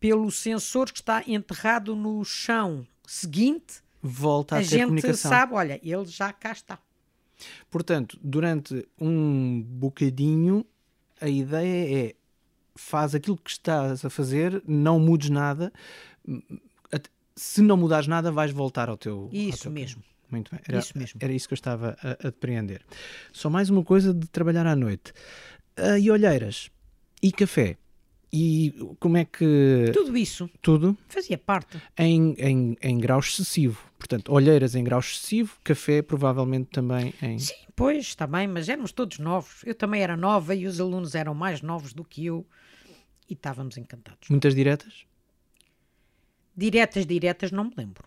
[0.00, 5.30] pelo sensor que está enterrado no chão seguinte, Volta a, a gente comunicação.
[5.30, 6.78] sabe, olha, ele já cá está.
[7.70, 10.64] Portanto, durante um bocadinho,
[11.20, 12.14] a ideia é
[12.74, 15.72] faz aquilo que estás a fazer, não mudes nada.
[17.34, 19.24] Se não mudares nada, vais voltar ao teu.
[19.24, 20.02] ao Isso teu mesmo.
[20.02, 20.15] caminho.
[20.30, 20.60] Muito bem.
[20.68, 21.18] Era, Isso mesmo.
[21.22, 22.82] era isso que eu estava a, a depreender.
[23.32, 25.12] Só mais uma coisa de trabalhar à noite.
[25.76, 26.70] Ah, e olheiras?
[27.22, 27.76] E café?
[28.32, 29.90] E como é que.
[29.94, 31.80] Tudo isso Tudo fazia parte.
[31.96, 33.80] em, em, em grau excessivo.
[33.98, 37.38] Portanto, olheiras em grau excessivo, café provavelmente também em.
[37.38, 39.62] Sim, pois, bem, mas éramos todos novos.
[39.64, 42.44] Eu também era nova e os alunos eram mais novos do que eu
[43.30, 44.28] e estávamos encantados.
[44.28, 45.06] Muitas diretas?
[46.56, 48.04] Diretas, diretas, não me lembro.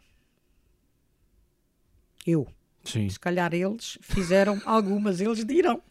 [2.25, 2.47] Eu.
[2.83, 3.09] Sim.
[3.09, 5.81] Se calhar eles fizeram algumas, eles dirão.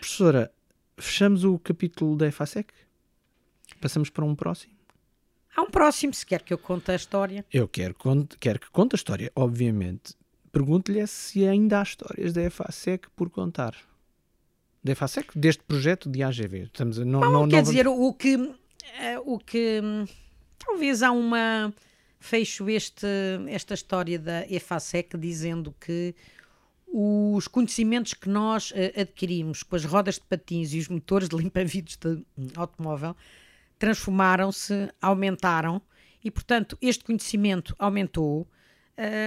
[0.00, 0.52] Professora,
[0.98, 2.72] fechamos o capítulo da EFASEC?
[3.80, 4.74] Passamos para um próximo?
[5.56, 7.44] Há um próximo, se quer que eu conte a história.
[7.52, 10.14] Eu quero, conte- quero que conte a história, obviamente.
[10.50, 13.74] Pergunto-lhe é se ainda há histórias da EFASEC por contar.
[14.82, 16.64] Da EFASEC, deste projeto de AGV.
[16.64, 18.54] Estamos não, não, não Quer vamos- dizer, o que,
[19.00, 20.04] eh, o que hum,
[20.58, 21.72] talvez há uma
[22.24, 23.06] fecho este,
[23.48, 26.14] esta história da EFASEC dizendo que
[26.86, 31.36] os conhecimentos que nós eh, adquirimos com as rodas de patins e os motores de
[31.36, 33.14] limpa-vidros de hum, automóvel
[33.78, 35.82] transformaram-se, aumentaram
[36.24, 38.48] e, portanto, este conhecimento aumentou.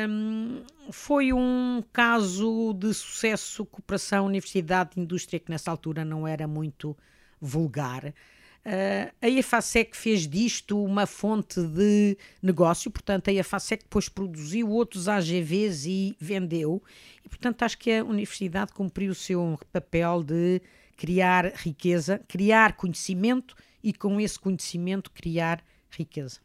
[0.10, 6.98] Hum, foi um caso de sucesso, cooperação, universidade, indústria, que nessa altura não era muito
[7.40, 8.12] vulgar.
[8.70, 15.08] Ah, a EFASEC fez disto uma fonte de negócio, portanto, a EFASEC depois produziu outros
[15.08, 16.84] AGVs e vendeu,
[17.26, 20.62] e portanto acho que a universidade cumpriu o seu papel de
[20.98, 26.42] criar riqueza, criar conhecimento e com esse conhecimento criar riqueza.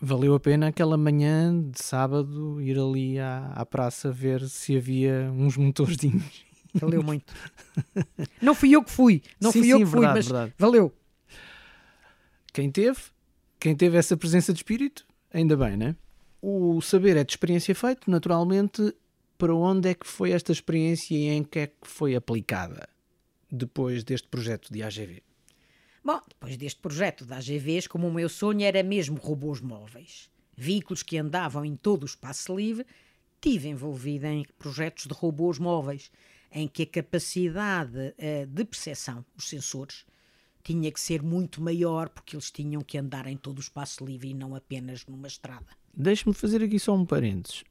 [0.00, 5.30] Valeu a pena aquela manhã de sábado ir ali à, à praça ver se havia
[5.32, 6.44] uns motorzinhos.
[6.74, 7.34] Valeu muito.
[8.40, 10.54] Não fui eu que fui, não Sim, fui eu sim, que fui, verdade, mas verdade.
[10.58, 10.94] valeu.
[12.52, 12.98] Quem teve,
[13.58, 15.96] quem teve essa presença de espírito, ainda bem, né?
[16.40, 18.94] O saber é de experiência feito, naturalmente.
[19.38, 22.88] Para onde é que foi esta experiência e em que é que foi aplicada
[23.50, 25.22] depois deste projeto de AGV?
[26.04, 31.02] Bom, depois deste projeto da AGVs, como o meu sonho era mesmo robôs móveis, veículos
[31.02, 32.86] que andavam em todo o espaço livre,
[33.40, 36.10] tive envolvida em projetos de robôs móveis,
[36.52, 40.04] em que a capacidade eh, de percepção, os sensores,
[40.62, 44.28] tinha que ser muito maior, porque eles tinham que andar em todo o espaço livre
[44.30, 45.66] e não apenas numa estrada.
[45.92, 47.64] Deixe-me fazer aqui só um parênteses.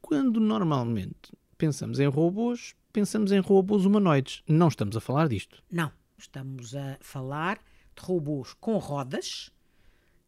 [0.00, 4.42] Quando normalmente pensamos em robôs, pensamos em robôs humanoides.
[4.48, 5.62] Não estamos a falar disto.
[5.70, 7.58] Não, estamos a falar
[7.94, 9.50] de robôs com rodas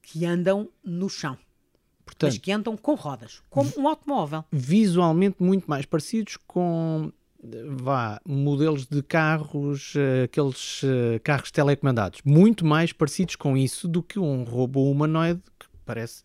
[0.03, 4.45] que andam no chão, mas Portanto, que andam com rodas, como um automóvel.
[4.51, 7.13] visualmente muito mais parecidos com
[7.77, 14.03] vá, modelos de carros, eh, aqueles eh, carros telecomandados, muito mais parecidos com isso do
[14.03, 16.23] que um robô humanoide que parece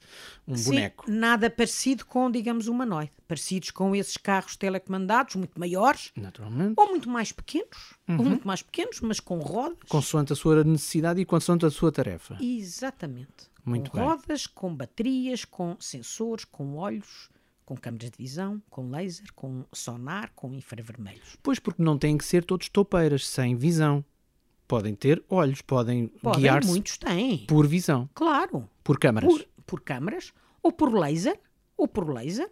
[0.47, 1.05] um Sim, boneco.
[1.09, 3.11] nada parecido com, digamos, humanoide.
[3.27, 8.17] Parecidos com esses carros telecomandados, muito maiores, Naturalmente, ou muito mais pequenos, Uhum.
[8.19, 9.77] ou muito mais pequenos, mas com rodas.
[9.87, 12.37] consoante a sua necessidade e consoante a sua tarefa.
[12.41, 13.51] Exatamente.
[13.63, 14.07] Muito com bem.
[14.07, 17.29] rodas, com baterias, com sensores, com olhos,
[17.65, 21.37] com câmaras de visão, com laser, com sonar, com infravermelhos.
[21.41, 24.03] Pois porque não têm que ser todos toupeiras, sem visão.
[24.67, 27.45] podem ter olhos, podem, Podem, guiar-se muitos têm.
[27.45, 28.67] por visão, Claro.
[28.83, 29.29] por câmaras.
[29.31, 31.39] Por, por câmaras, ou por laser,
[31.77, 32.49] ou por laser,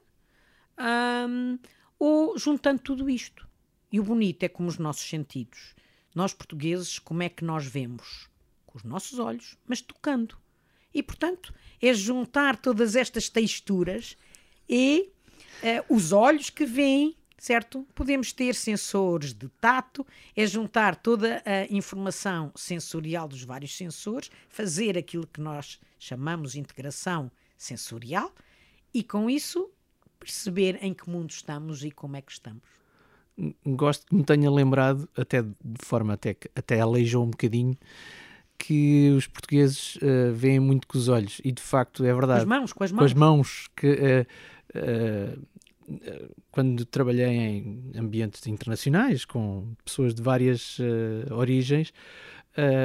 [2.00, 3.48] ou juntando tudo isto.
[3.92, 5.76] E o bonito é como os nossos sentidos.
[6.16, 8.30] Nós portugueses, como é que nós vemos?
[8.66, 10.38] Com os nossos olhos, mas tocando.
[10.94, 14.16] E, portanto, é juntar todas estas texturas
[14.68, 15.12] e
[15.64, 17.86] eh, os olhos que veem, certo?
[17.96, 24.98] Podemos ter sensores de tato, é juntar toda a informação sensorial dos vários sensores, fazer
[24.98, 28.34] aquilo que nós chamamos integração sensorial
[28.94, 29.70] e, com isso,
[30.20, 32.64] perceber em que mundo estamos e como é que estamos.
[33.66, 37.76] Gosto que me tenha lembrado, até de forma até, até aleijou um bocadinho,
[38.64, 41.42] que os portugueses eh, veem muito com os olhos.
[41.44, 42.42] E de facto é Com verdade.
[42.42, 43.06] as mãos, com as com mãos.
[43.06, 44.26] as mãos que eh,
[44.76, 45.38] eh,
[46.52, 50.78] quando trabalhei em ambientes internacionais com pessoas de várias
[51.32, 51.92] origens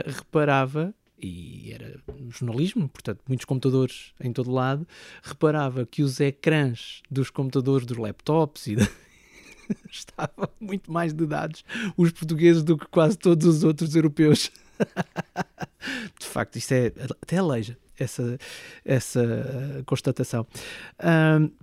[0.07, 4.87] reparava e era jornalismo, portanto muitos computadores em todo lado
[5.23, 8.89] reparava que os ecrãs dos computadores dos laptops e da-
[9.91, 11.65] estavam muito mais de dados
[11.97, 14.51] os portugueses do que quase todos os outros europeus
[16.19, 18.39] de facto, isto é até aleija essa,
[18.85, 20.47] essa uh, constatação.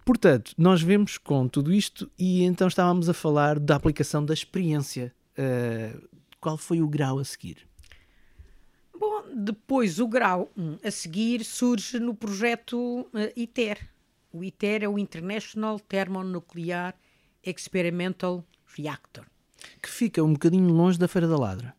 [0.03, 5.13] Portanto, nós vemos com tudo isto e então estávamos a falar da aplicação da experiência.
[5.37, 5.97] Ah,
[6.39, 7.67] qual foi o grau a seguir?
[8.97, 13.89] Bom, depois o grau um, a seguir surge no projeto eh, ITER.
[14.31, 16.95] O ITER é o International Thermonuclear
[17.43, 18.45] Experimental
[18.75, 19.25] Reactor,
[19.81, 21.75] Que fica um bocadinho longe da Feira da Ladra.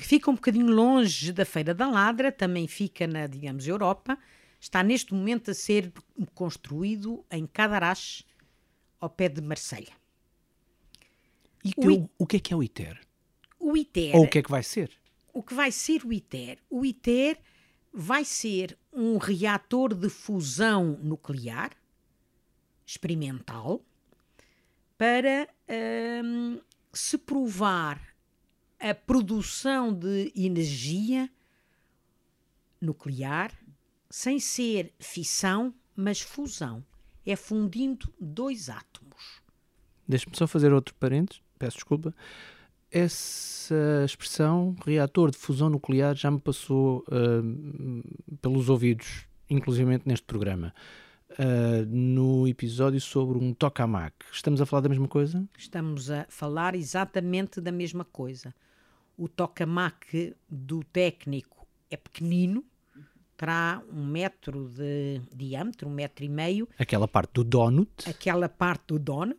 [0.00, 4.18] Que fica um bocadinho longe da Feira da Ladra, também fica na, digamos, Europa.
[4.58, 5.92] Está neste momento a ser
[6.34, 8.24] construído em Cadarache,
[8.98, 9.92] ao pé de Marselha.
[11.64, 13.00] E O que- I- o, o que é que é o ITER?
[13.58, 14.90] O ITER Ou o que é que vai ser?
[15.32, 16.58] o que vai ser o ITER?
[16.70, 17.38] O ITER
[17.92, 21.70] vai ser um reator de fusão nuclear
[22.86, 23.84] experimental
[24.98, 25.48] para
[26.24, 26.60] hum,
[26.92, 28.00] se provar
[28.80, 31.30] a produção de energia
[32.80, 33.52] nuclear
[34.08, 36.84] sem ser fissão, mas fusão.
[37.24, 39.40] É fundindo dois átomos.
[40.08, 42.14] Deixa-me só fazer outro parênteses, peço desculpa.
[42.90, 48.00] Essa expressão, reator de fusão nuclear, já me passou ahm,
[48.40, 50.74] pelos ouvidos, inclusivamente neste programa.
[51.38, 54.14] Ah, no episódio sobre um tokamak.
[54.32, 55.46] Estamos a falar da mesma coisa?
[55.56, 58.54] Estamos a falar exatamente da mesma coisa.
[59.20, 62.64] O tokamak do técnico é pequenino,
[63.36, 66.66] terá um metro de diâmetro, um metro e meio.
[66.78, 68.08] Aquela parte do donut.
[68.08, 69.38] Aquela parte do donut,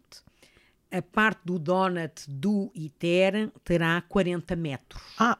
[0.91, 5.01] a parte do donut do ITER terá 40 metros.
[5.17, 5.39] Ah,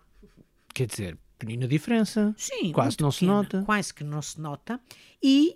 [0.73, 2.33] quer dizer, pequenina diferença.
[2.35, 3.61] Sim, Quase não se pequena, nota.
[3.63, 4.81] Quase que não se nota.
[5.21, 5.55] E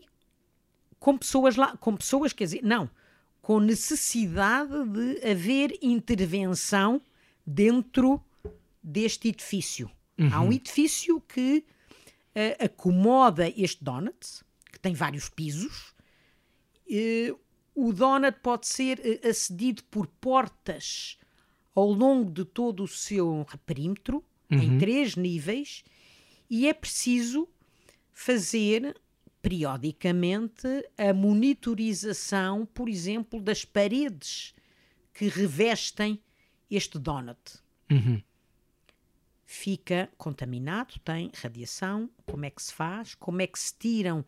[1.00, 2.88] com pessoas lá, com pessoas, quer dizer, não,
[3.42, 7.02] com necessidade de haver intervenção
[7.44, 8.24] dentro
[8.86, 9.90] deste edifício.
[10.32, 10.48] Há Uhum.
[10.48, 11.66] um edifício que
[12.34, 15.94] eh, acomoda este donut, que tem vários pisos.
[16.90, 17.34] Eh,
[17.74, 21.18] o donut pode ser eh, acedido por portas
[21.74, 25.84] ao longo de todo o seu perímetro, em três níveis,
[26.50, 27.50] e é preciso
[28.14, 28.96] fazer
[29.42, 30.68] periodicamente
[30.98, 34.54] a monitorização, por exemplo, das paredes
[35.14, 36.22] que revestem
[36.70, 37.40] este donut.
[37.92, 38.22] Uhum.
[39.46, 44.26] Fica contaminado, tem radiação, como é que se faz, como é que se tiram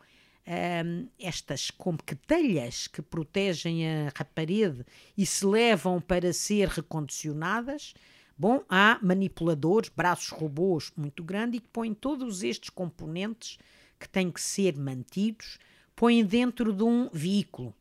[0.48, 4.86] hum, estas como que telhas que protegem a, a parede
[5.18, 7.94] e se levam para ser recondicionadas.
[8.38, 13.58] Bom, há manipuladores, braços robôs muito grandes e que põem todos estes componentes
[14.00, 15.58] que têm que ser mantidos,
[15.96, 17.74] põem dentro de um veículo.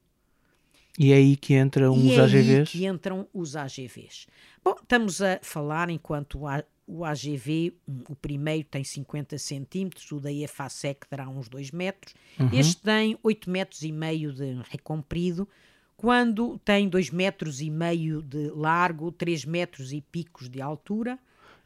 [0.98, 2.70] E é aí que entram E os é aí AGVs.
[2.70, 4.26] que entram os AGVs.
[4.64, 6.46] Bom, estamos a falar enquanto
[6.86, 7.74] o, AGV,
[8.08, 12.50] o primeiro tem 50 centímetros, o da EFASEC terá uns 2 metros, Uhum.
[12.52, 15.48] este tem 8 metros e meio de recomprido,
[15.96, 21.18] quando tem 2 metros e meio de largo, 3 metros e picos de altura,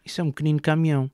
[0.04, 1.10] Isso é um pequenino caminhão.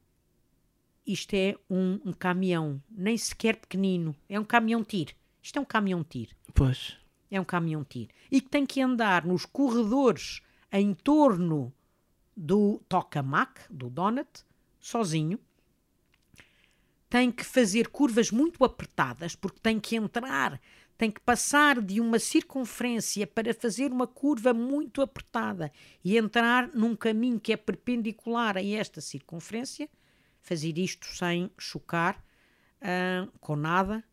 [1.07, 5.15] isto é um, um caminhão, nem sequer pequenino, é um caminhão-tir.
[5.43, 6.29] Isto é um caminhão-tir.
[6.55, 6.97] Pois.
[7.31, 10.41] é um caminhão-tiro, e que tem que andar nos corredores
[10.73, 11.73] em torno
[12.37, 14.45] do tokamak, do donut,
[14.78, 15.39] sozinho.
[17.09, 20.61] Tem que fazer curvas muito apertadas, porque tem que entrar,
[20.99, 25.72] tem que passar de uma circunferência para fazer uma curva muito apertada
[26.05, 29.89] e entrar num caminho que é perpendicular a esta circunferência,
[30.41, 32.22] fazer isto sem chocar
[32.82, 34.05] uh, com nada,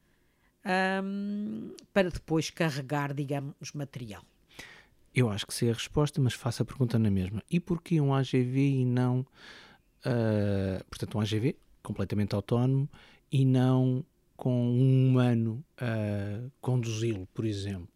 [1.04, 4.24] um, para depois carregar, digamos, material.
[5.14, 7.44] Eu acho que sei a resposta, mas faço a pergunta na mesma.
[7.50, 12.90] E porquê um AGV e não, uh, portanto, um AGV completamente autónomo
[13.32, 14.04] e não
[14.36, 17.88] com um humano a conduzi-lo, por exemplo?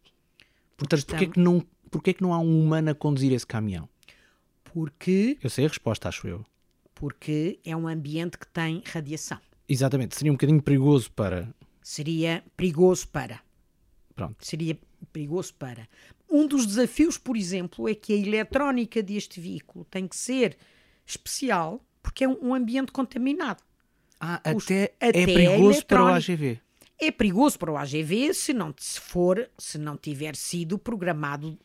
[0.76, 3.88] Portanto, porquê, que não, porquê que não há um humano a conduzir esse caminhão?
[4.64, 5.36] Porque.
[5.42, 6.46] Eu sei a resposta, acho eu.
[6.94, 9.38] Porque é um ambiente que tem radiação.
[9.68, 11.52] Exatamente, seria um bocadinho perigoso para.
[11.82, 13.40] Seria perigoso para.
[14.14, 14.36] Pronto.
[14.40, 14.78] Seria
[15.12, 15.88] perigoso para.
[16.30, 20.56] Um dos desafios, por exemplo, é que a eletrónica deste veículo tem que ser
[21.06, 23.62] especial porque é um ambiente contaminado.
[24.20, 26.60] Ah, Os, até, até, é perigoso para o AGV
[26.98, 31.56] é perigoso para o AGV se não se for, se não tiver sido programado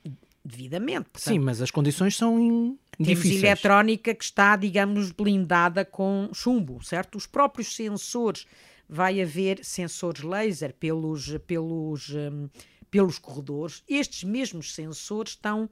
[0.46, 1.10] devidamente.
[1.10, 2.78] Portanto, Sim, mas as condições são in...
[2.98, 3.44] temos difíceis.
[3.44, 7.18] eletrónica que está, digamos, blindada com chumbo, certo?
[7.18, 8.46] Os próprios sensores,
[8.88, 12.48] vai haver sensores laser pelos, pelos, um,
[12.94, 13.84] pelos corredores.
[13.90, 15.68] Estes mesmos sensores estão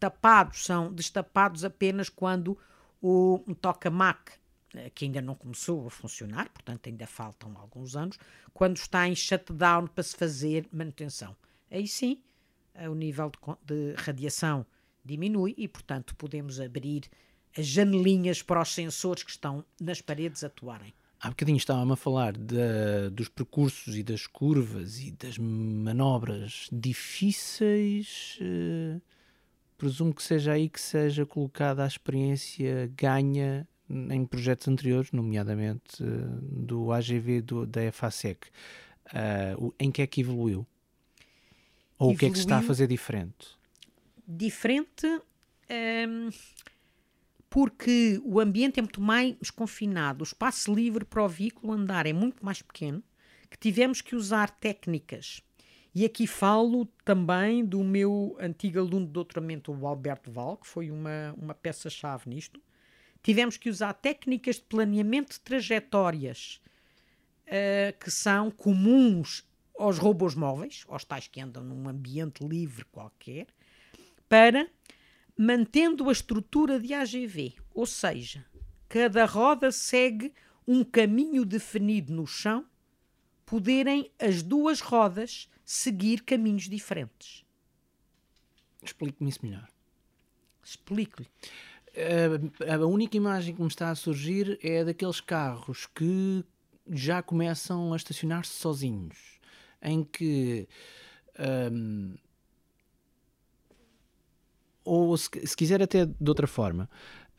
[0.00, 2.58] tapados, são destapados apenas quando
[3.00, 4.32] o toca-mac
[4.74, 8.18] eh, que ainda não começou a funcionar, portanto ainda faltam alguns anos,
[8.52, 11.36] quando está em shutdown para se fazer manutenção.
[11.70, 12.20] Aí sim,
[12.74, 13.30] eh, o nível
[13.64, 14.66] de, de radiação
[15.04, 17.04] diminui e, portanto, podemos abrir
[17.56, 20.92] as janelinhas para os sensores que estão nas paredes atuarem.
[21.26, 28.38] Há bocadinho estava-me a falar de, dos percursos e das curvas e das manobras difíceis.
[28.40, 29.02] Uh,
[29.76, 36.06] presumo que seja aí que seja colocada a experiência ganha em projetos anteriores, nomeadamente uh,
[36.42, 38.46] do AGV do, da FASEC,
[39.06, 40.64] uh, em que é que evoluiu?
[41.98, 43.48] Ou evoluiu o que é que se está a fazer diferente?
[44.28, 45.20] Diferente um,
[45.70, 46.30] ehm,
[47.56, 52.12] porque o ambiente é muito mais confinado, o espaço livre para o veículo andar é
[52.12, 53.02] muito mais pequeno,
[53.50, 55.40] que tivemos que usar técnicas.
[55.94, 60.90] E aqui falo também do meu antigo aluno de doutoramento, o Alberto Val, que foi
[60.90, 62.60] uma, uma peça-chave nisto,
[63.22, 66.60] tivemos que usar técnicas de planeamento de trajetórias
[67.46, 69.48] uh, que são comuns
[69.78, 73.46] aos robôs móveis, aos tais que andam num ambiente livre qualquer,
[74.28, 74.68] para,
[75.36, 78.44] mantendo a estrutura de AGV, ou seja,
[78.88, 80.32] cada roda segue
[80.66, 82.64] um caminho definido no chão,
[83.44, 87.44] poderem as duas rodas seguir caminhos diferentes.
[88.82, 89.68] Explique-me isso melhor.
[90.64, 91.28] Explico-lhe
[92.68, 96.44] a única imagem que me está a surgir é daqueles carros que
[96.88, 99.40] já começam a estacionar-se sozinhos,
[99.82, 100.68] em que
[101.72, 102.14] um,
[104.86, 106.88] ou se, se, quiser até de outra forma,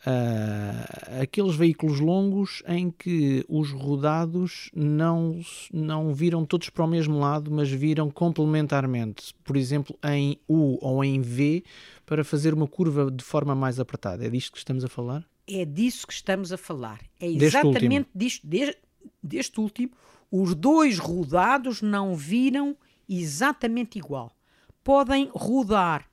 [0.05, 5.39] uh, aqueles veículos longos em que os rodados não,
[5.73, 11.03] não viram todos para o mesmo lado, mas viram complementarmente, por exemplo, em U ou
[11.03, 11.63] em V,
[12.05, 14.25] para fazer uma curva de forma mais apertada.
[14.25, 15.25] É disto que estamos a falar?
[15.47, 16.99] É disso que estamos a falar.
[17.19, 18.81] É exatamente disto, deste,
[19.23, 19.93] deste último.
[20.29, 22.75] Os dois rodados não viram
[23.07, 24.35] exatamente igual.
[24.83, 26.09] Podem rodar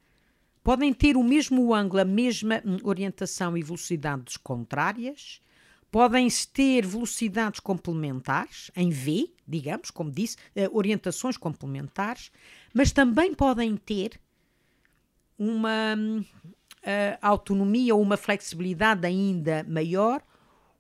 [0.65, 5.43] podem ter o mesmo ângulo, a mesma hum, orientação e velocidades contrárias,
[5.93, 12.33] podem ter velocidades complementares, em V, digamos, como disse, eh, orientações complementares,
[12.73, 14.19] mas também podem ter
[15.39, 20.21] uma uh, autonomia ou uma flexibilidade ainda maior,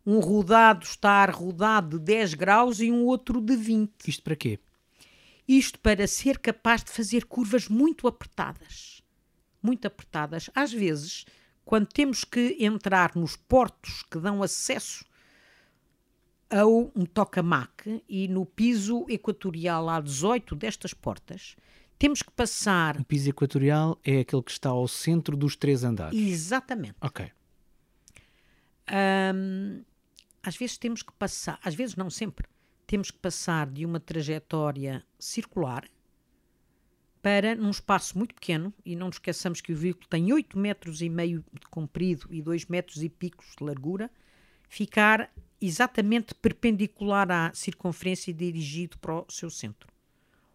[0.05, 4.09] um rodado estar rodado de 10 graus e um outro de 20.
[4.09, 4.59] Isto para quê?
[5.47, 8.94] Isto para ser capaz de fazer curvas muito apertadas
[9.65, 10.51] muito apertadas.
[10.55, 11.25] Às vezes,
[11.65, 15.05] quando temos que entrar nos portos que dão acesso
[16.51, 21.57] ao um toca-mac e no piso equatorial há 18 destas portas,
[21.99, 23.01] temos que passar.
[23.01, 26.19] O piso equatorial é aquele que está ao centro dos três andares.
[26.19, 26.97] Exatamente.
[27.01, 27.31] Ok.
[30.43, 32.47] Às vezes temos que passar, às vezes não sempre,
[32.87, 35.89] temos que passar de uma trajetória circular
[37.25, 41.01] para, num espaço muito pequeno, e não nos esqueçamos que o veículo tem 8 metros
[41.01, 44.11] e meio de comprido e 2 metros e picos de largura,
[44.69, 49.89] ficar exatamente perpendicular à circunferência e dirigido para o seu centro.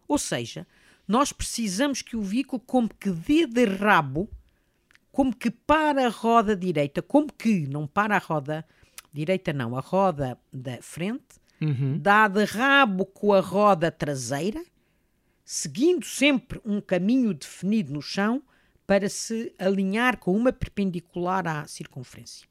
[0.06, 0.64] Ou seja,
[1.08, 4.30] nós precisamos que o veículo como que dê de rabo,
[5.10, 8.64] como que para a roda direita, como que não para a roda
[9.12, 11.98] direita não, a roda da frente, uhum.
[11.98, 14.62] dá de rabo com a roda traseira
[15.52, 18.40] seguindo sempre um caminho definido no chão
[18.86, 22.46] para se alinhar com uma perpendicular à circunferência.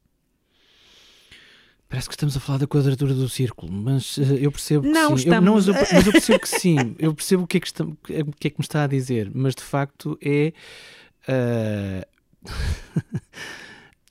[1.88, 5.16] Parece que estamos a falar da quadratura do círculo, mas uh, eu percebo que Não,
[5.16, 5.28] sim.
[5.30, 6.76] Eu, não, mas, eu, estamos- mas eu percebo que sim.
[7.00, 8.12] Eu percebo o que é que, está- o que
[8.48, 10.52] é que me está a dizer, mas de facto é.
[11.26, 12.06] uh,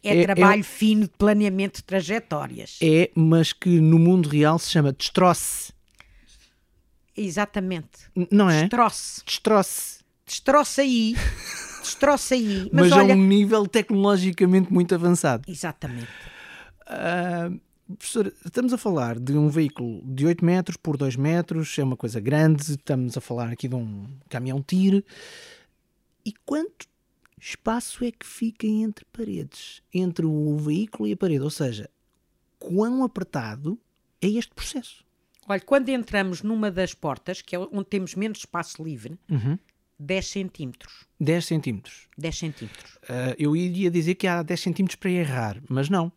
[0.02, 2.80] É, É- trabalho fino de planeamento de trajetórias.
[2.82, 5.74] é, mas que no mundo real se chama destroce.
[7.20, 8.10] Exatamente.
[8.32, 8.62] Não é?
[8.62, 9.22] Destroce.
[9.26, 10.00] Destroce.
[10.26, 11.16] Destroça aí.
[11.82, 12.70] Destroça aí.
[12.74, 13.14] Mas, Mas, olha.
[13.14, 15.44] a um nível tecnologicamente muito avançado.
[15.50, 16.08] Exatamente.
[16.86, 17.52] Ah,
[17.98, 21.98] professor, estamos a falar de um veículo de 8 metros por 2 metros, é uma
[21.98, 25.04] coisa grande, estamos a falar aqui de um caminhão-tiro.
[26.26, 26.88] E quanto
[27.40, 29.82] espaço é que fica entre paredes?
[29.94, 31.44] Entre o veículo e a parede?
[31.44, 31.90] Ou seja,
[32.60, 33.80] quão apertado
[34.22, 35.04] é este processo?
[35.50, 39.58] Olha, quando entramos numa das portas, que é onde temos menos espaço livre, Uhum.
[40.00, 41.06] 10 centímetros.
[41.20, 42.08] 10 centímetros.
[42.18, 42.98] 10 centímetros.
[43.10, 46.12] Ah, eu iria dizer que há 10 centímetros para errar, mas não.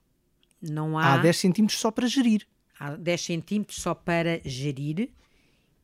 [0.60, 2.46] Não Há há, 10 centímetros só para gerir.
[2.78, 5.10] há 10 centímetros só para gerir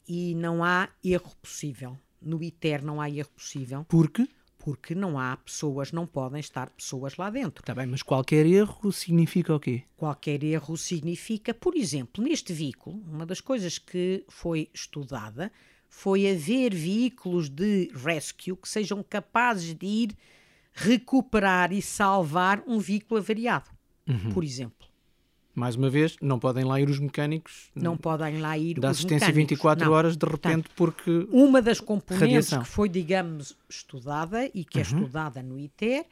[0.06, 1.98] e não há erro possível.
[2.22, 4.28] No ITER não há erro possível Porque,
[4.58, 7.62] porque não há pessoas, não podem estar pessoas lá dentro.
[7.62, 9.84] está bem, mas qualquer erro significa o quê?
[9.96, 15.52] Qualquer erro significa, por exemplo, neste veículo, uma das coisas que foi estudada
[15.88, 20.16] foi haver veículos de rescue que sejam capazes de ir
[20.72, 23.70] recuperar e salvar um veículo avariado,
[24.32, 24.87] por exemplo.
[25.58, 28.98] Mais uma vez, não podem lá ir os mecânicos Não podem lá ir da os
[28.98, 29.50] assistência mecânicos.
[29.58, 29.92] 24 Não.
[29.92, 32.62] horas de repente porque Uma das componentes Radiação.
[32.62, 34.64] que foi, digamos, estudada e Uhum.
[34.70, 36.04] que é estudada no ITER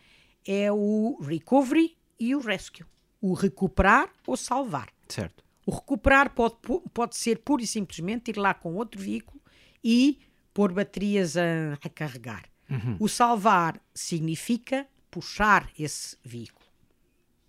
[0.46, 2.84] é o recovery e o rescue.
[3.20, 4.88] O recuperar ou salvar.
[5.08, 6.54] certo O recuperar pode,
[6.92, 9.40] pode ser pura e simplesmente ir lá com outro veículo
[9.82, 10.18] e
[10.54, 12.44] pôr baterias a, a carregar.
[12.70, 12.96] Uhum.
[12.98, 16.65] O salvar significa puxar esse veículo.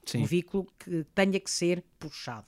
[0.10, 2.48] Sim Um veículo que tenha que ser puxado.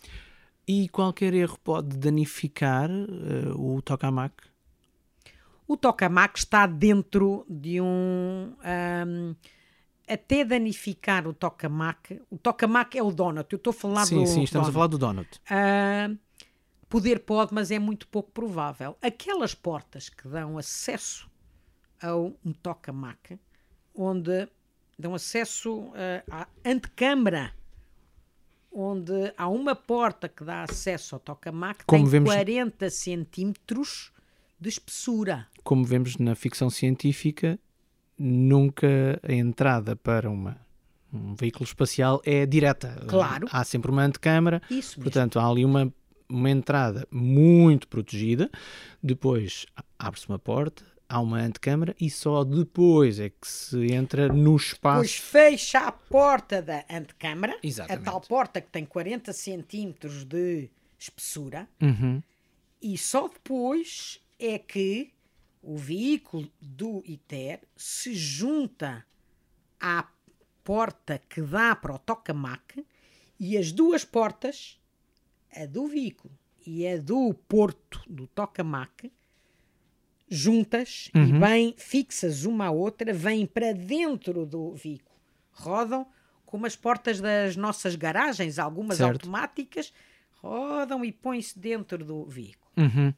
[0.67, 4.33] e qualquer erro pode danificar eh, o tokamak
[5.67, 8.55] O tokamak está dentro de um.
[8.63, 9.35] ahm,
[10.07, 12.19] até danificar o tokamak.
[12.31, 13.47] O tokamak é o donut.
[13.53, 14.25] Eu estou a falar sim do.
[14.25, 14.73] sim estamos a donut.
[14.73, 16.09] falar do donut Ah,
[16.89, 18.97] poder pode, mas é muito pouco provável.
[19.01, 21.29] Aquelas portas que dão acesso
[22.01, 23.37] a um tokamak,
[23.93, 24.47] onde
[24.99, 25.91] dão acesso
[26.29, 27.53] ah, à antecâmara,
[28.71, 34.11] onde há uma porta que dá acesso ao tokamak, Como tem vemos- 40 centímetros
[34.59, 35.47] de espessura.
[35.63, 37.57] como vemos na ficção científica
[38.17, 40.57] nunca a entrada para uma
[41.11, 43.47] um veículo espacial é direta Claro.
[43.51, 45.03] há sempre uma antecâmara Isso mesmo.
[45.03, 45.91] Portanto, há ali uma,
[46.29, 48.47] uma entrada muito protegida,
[49.01, 49.65] depois
[49.97, 54.63] abre-se uma porta, há uma antecâmara e só depois é que se entra no Pois
[54.67, 55.21] espaço.
[55.23, 57.57] fecha a porta da antecâmara,
[57.89, 62.21] a tal porta que tem 40 centímetros de espessura, Uhum.
[62.81, 65.11] e só depois é que
[65.61, 69.03] o veículo do ITER se junta
[69.79, 70.07] à
[70.63, 72.85] porta que dá para o tokamak
[73.39, 74.79] e as duas portas,
[75.55, 76.33] a do veículo
[76.67, 79.11] e a do porto do tokamak,
[80.29, 85.17] juntas e bem fixas uma à outra, vêm para dentro do veículo.
[85.51, 86.05] Rodam
[86.45, 89.11] como as portas das nossas garagens, algumas Certo.
[89.11, 89.93] automáticas,
[90.41, 92.71] rodam e põem-se dentro do veículo.
[92.77, 93.13] Uhum.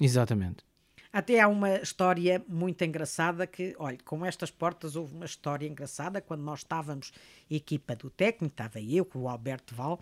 [0.00, 0.64] Exatamente.
[1.12, 6.20] Até há uma história muito engraçada que, olha, com estas portas houve uma história engraçada
[6.20, 7.12] quando nós estávamos,
[7.50, 10.00] equipa do técnico, estava eu com o Alberto Val,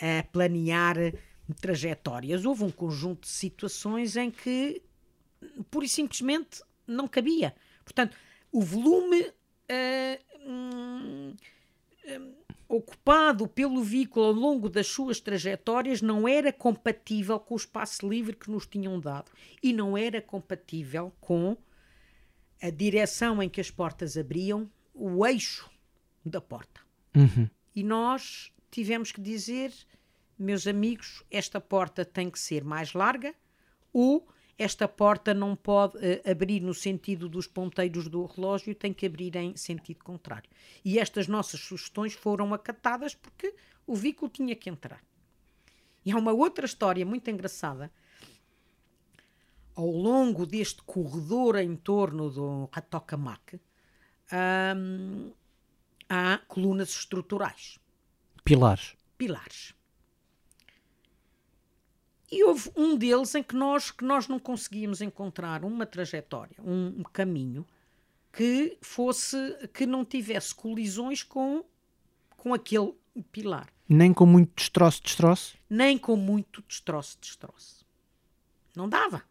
[0.00, 0.96] a planear
[1.60, 2.44] trajetórias.
[2.44, 4.82] Houve um conjunto de situações em que
[5.70, 7.54] pura e simplesmente não cabia.
[7.84, 8.16] Portanto,
[8.52, 9.32] o volume
[9.68, 11.34] eh, hum,
[12.06, 12.34] hum,
[12.68, 18.34] ocupado pelo veículo ao longo das suas trajetórias não era compatível com o espaço livre
[18.34, 19.30] que nos tinham dado
[19.62, 21.56] e não era compatível com
[22.60, 25.70] a direção em que as portas abriam, o eixo
[26.24, 26.80] da porta.
[27.14, 27.48] Uhum.
[27.74, 29.72] E nós tivemos que dizer,
[30.38, 33.34] meus amigos, esta porta tem que ser mais larga
[33.92, 34.26] ou
[34.58, 39.36] esta porta não pode eh, abrir no sentido dos ponteiros do relógio, tem que abrir
[39.36, 40.48] em sentido contrário.
[40.84, 43.54] E estas nossas sugestões foram acatadas porque
[43.86, 45.02] o veículo tinha que entrar.
[46.04, 47.92] E há uma outra história muito engraçada.
[49.74, 53.60] Ao longo deste corredor em torno do Tokamak,
[54.76, 55.32] hum,
[56.08, 57.78] há colunas estruturais
[58.42, 58.96] Pilares.
[59.18, 59.74] pilares.
[62.30, 66.94] E houve um deles em que nós, que nós não conseguíamos encontrar uma trajetória, um,
[66.98, 67.66] um caminho
[68.32, 69.36] que fosse
[69.72, 71.64] que não tivesse colisões com,
[72.36, 72.94] com aquele
[73.32, 73.68] pilar.
[73.88, 75.56] Nem com muito destroço, destroço?
[75.70, 77.86] Nem com muito destroço, destroço.
[78.74, 79.22] Não dava.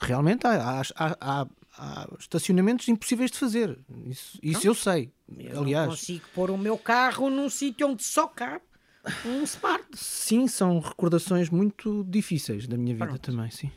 [0.00, 1.46] Realmente há, há, há,
[1.76, 3.76] há estacionamentos impossíveis de fazer.
[4.06, 5.12] Isso, isso eu sei.
[5.36, 8.64] Eu Aliás, não consigo pôr o meu carro num sítio onde só cabe
[9.24, 9.86] um Smart.
[9.94, 13.20] sim, são recordações muito difíceis da minha vida Pronto.
[13.20, 13.70] também, sim.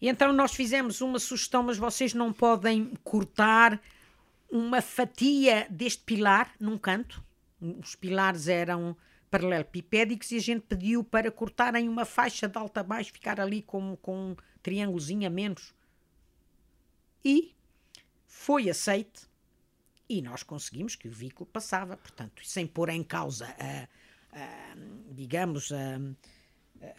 [0.00, 3.80] E então nós fizemos uma sugestão, mas vocês não podem cortar
[4.50, 7.22] uma fatia deste pilar num canto.
[7.60, 8.96] Os pilares eram
[9.30, 13.62] paralelepipédicos e a gente pediu para cortarem uma faixa de alto a baixo, ficar ali
[13.62, 15.72] com, com um triângulozinho a menos.
[17.24, 17.54] E
[18.26, 19.28] foi aceite
[20.08, 23.88] e nós conseguimos que o veículo passava, portanto, sem pôr em causa a,
[25.12, 26.00] digamos, a,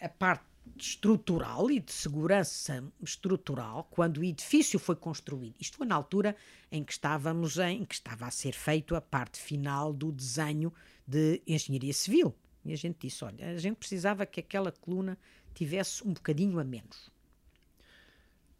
[0.04, 0.44] a parte
[0.76, 5.56] estrutural e de segurança estrutural quando o edifício foi construído.
[5.60, 6.36] Isto foi na altura
[6.70, 10.72] em que estávamos em que estava a ser feito a parte final do desenho
[11.06, 12.34] de engenharia civil.
[12.64, 15.18] E a gente disse, olha, a gente precisava que aquela coluna
[15.52, 17.10] tivesse um bocadinho a menos.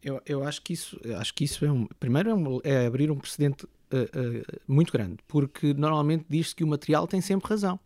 [0.03, 1.87] Eu, eu acho que isso, acho que isso é um.
[2.01, 6.65] Primeiro é, um- é abrir um precedente eh, eh, muito grande, porque normalmente diz-se que
[6.65, 7.79] o material tem sempre razão.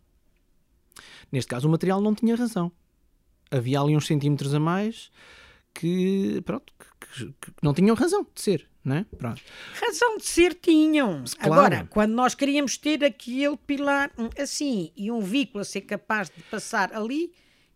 [1.31, 2.71] Neste caso, o material não tinha razão.
[3.51, 5.09] Havia ali uns centímetros a mais
[5.73, 6.73] que, pronto,
[7.13, 9.03] que, que- não tinham razão de ser, é?
[9.17, 9.41] Pronto.
[9.79, 11.23] Razão de ser tinham.
[11.39, 11.53] Claro.
[11.53, 16.41] Agora, quando nós queríamos ter aquele pilar assim e um veículo a ser capaz de
[16.43, 17.31] passar ali,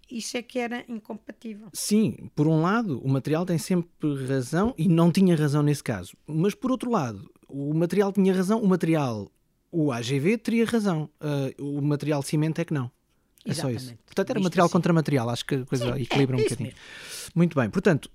[0.10, 1.70] isso é que era incompatível.
[1.74, 3.88] Sim, por um lado, o material tem sempre
[4.28, 6.16] razão e não tinha razão nesse caso.
[6.28, 9.32] Mas por outro lado, o material tinha razão, o material,
[9.72, 12.92] o AGV teria razão, eh, o material cimento é que não.
[13.46, 13.78] É só isso.
[13.86, 14.04] Exatamente.
[14.06, 14.74] Portanto, era Visto material assim.
[14.74, 16.74] contra material, acho que a coisa Sim, equilibra é um bocadinho.
[17.34, 18.12] Muito bem, portanto,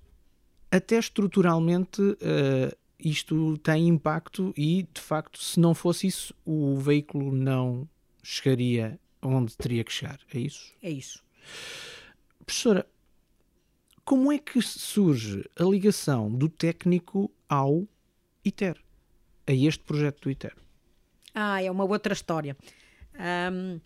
[0.71, 7.31] até estruturalmente eh, isto tem impacto e, de facto, se não fosse isso, o veículo
[7.31, 7.87] não
[8.23, 10.19] chegaria onde teria que chegar.
[10.33, 10.73] É isso?
[10.81, 11.23] É isso.
[12.45, 12.85] Professora,
[14.05, 17.85] como é que surge a ligação do técnico ao
[18.43, 18.77] ITER?
[19.45, 20.55] A este projeto do ITER?
[21.33, 22.55] Ah, é uma outra história.
[23.13, 23.79] Ahm,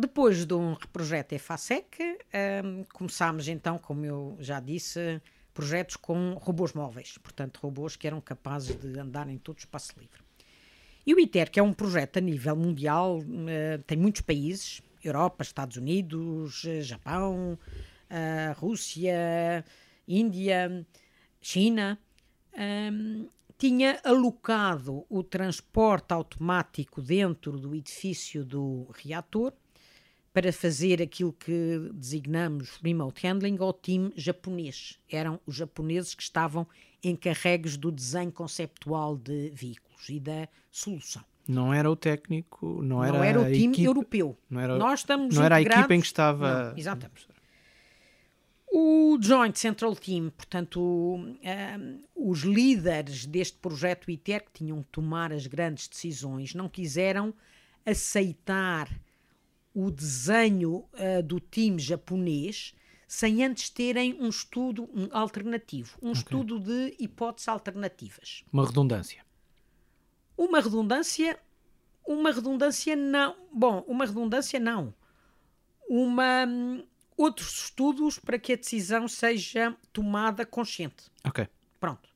[0.00, 5.20] depois de um projeto EFASEC, ahm, começámos então, como eu já disse,
[5.52, 9.92] projetos com robôs móveis, portanto, robôs que eram capazes de andar em todo o espaço
[9.98, 10.20] livre.
[11.06, 15.42] E o ITER, que é um projeto a nível mundial, eh, tem muitos países, Europa,
[15.42, 17.58] Estados Unidos, eh, Japão,
[18.08, 19.64] eh, Rússia,
[20.06, 20.86] Índia,
[21.40, 21.98] China,
[22.92, 29.52] hum, tinha alocado o transporte automático dentro do edifício do reator
[30.32, 34.98] para fazer aquilo que designamos remote handling ao time japonês.
[35.10, 36.66] Eram os japoneses que estavam
[37.02, 41.24] encarregues do desenho conceptual de veículos e da solução.
[41.48, 44.38] Não era o técnico, não era, Não era o a time equipe, europeu.
[44.48, 46.70] não era- Nós estamos não era a equipa em que estava.
[46.70, 47.26] Não, exatamente.
[48.72, 54.88] O Joint Central Team, portanto, o, ehm, os líderes deste projeto ITER, que tinham que
[54.92, 57.34] tomar as grandes decisões, não quiseram
[57.84, 58.88] aceitar
[59.74, 62.74] o desenho eh, do time japonês
[63.10, 68.44] sem antes terem um estudo um, alternativo, um estudo de hipóteses alternativas.
[68.52, 69.26] Uma redundância.
[70.36, 71.36] Uma redundância,
[72.06, 73.36] uma redundância não.
[73.52, 74.94] Bom, uma redundância não.
[75.88, 76.84] Uma, hum,
[77.16, 81.10] outros estudos para que a decisão seja tomada consciente.
[81.24, 81.48] Ok.
[81.80, 82.08] Pronto.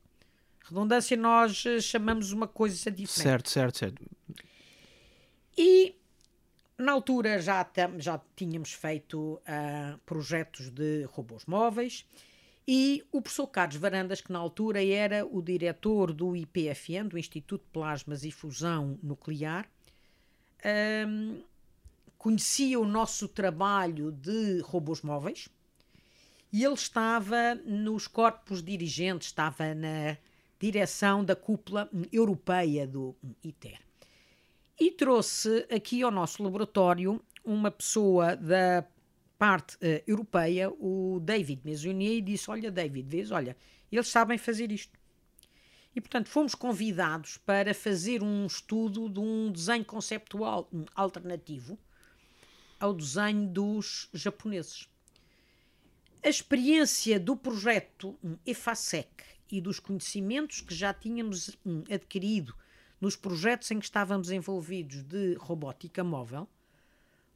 [0.63, 3.21] Redundância nós eh, chamamos uma coisa diferente.
[3.21, 4.01] Certo, certo, certo.
[5.57, 5.93] E
[6.77, 12.05] na altura já, tam- já tínhamos feito ah, projetos de robôs móveis
[12.67, 17.63] e o professor Carlos Varandas, que na altura era o diretor do IPFN, do Instituto
[17.63, 19.69] de Plasmas e Fusão Nuclear,
[20.63, 21.41] ahm,
[22.17, 25.47] conhecia o nosso trabalho de robôs móveis
[26.51, 30.17] e ele estava nos corpos dirigentes, estava na
[30.59, 33.79] direção da cúpula europeia do ITER
[34.79, 38.85] e trouxe aqui ao nosso laboratório uma pessoa da
[39.37, 43.55] parte eh, europeia, o David Mesounier, e disse: Olha, David, vês, olha,
[43.91, 44.97] eles sabem fazer isto.
[45.95, 51.79] E, portanto, fomos convidados para fazer um estudo de um desenho conceptual hum, alternativo
[52.77, 54.89] ao desenho dos japoneses.
[56.21, 59.07] A experiência do projeto EFASEC
[59.49, 62.53] e dos conhecimentos que já tínhamos hum, adquirido
[62.99, 66.47] nos projetos em que estávamos envolvidos de robótica móvel,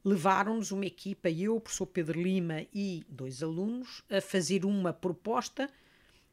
[0.03, 5.69] levaram-nos uma equipa, eu, o professor Pedro Lima e dois alunos, a fazer uma proposta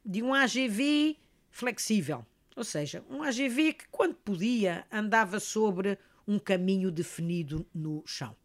[0.05, 1.17] de um AGV
[1.51, 2.25] flexível.
[2.55, 5.97] Ou seja, um AGV que, quando podia, andava sobre
[6.27, 8.35] um caminho definido no chão.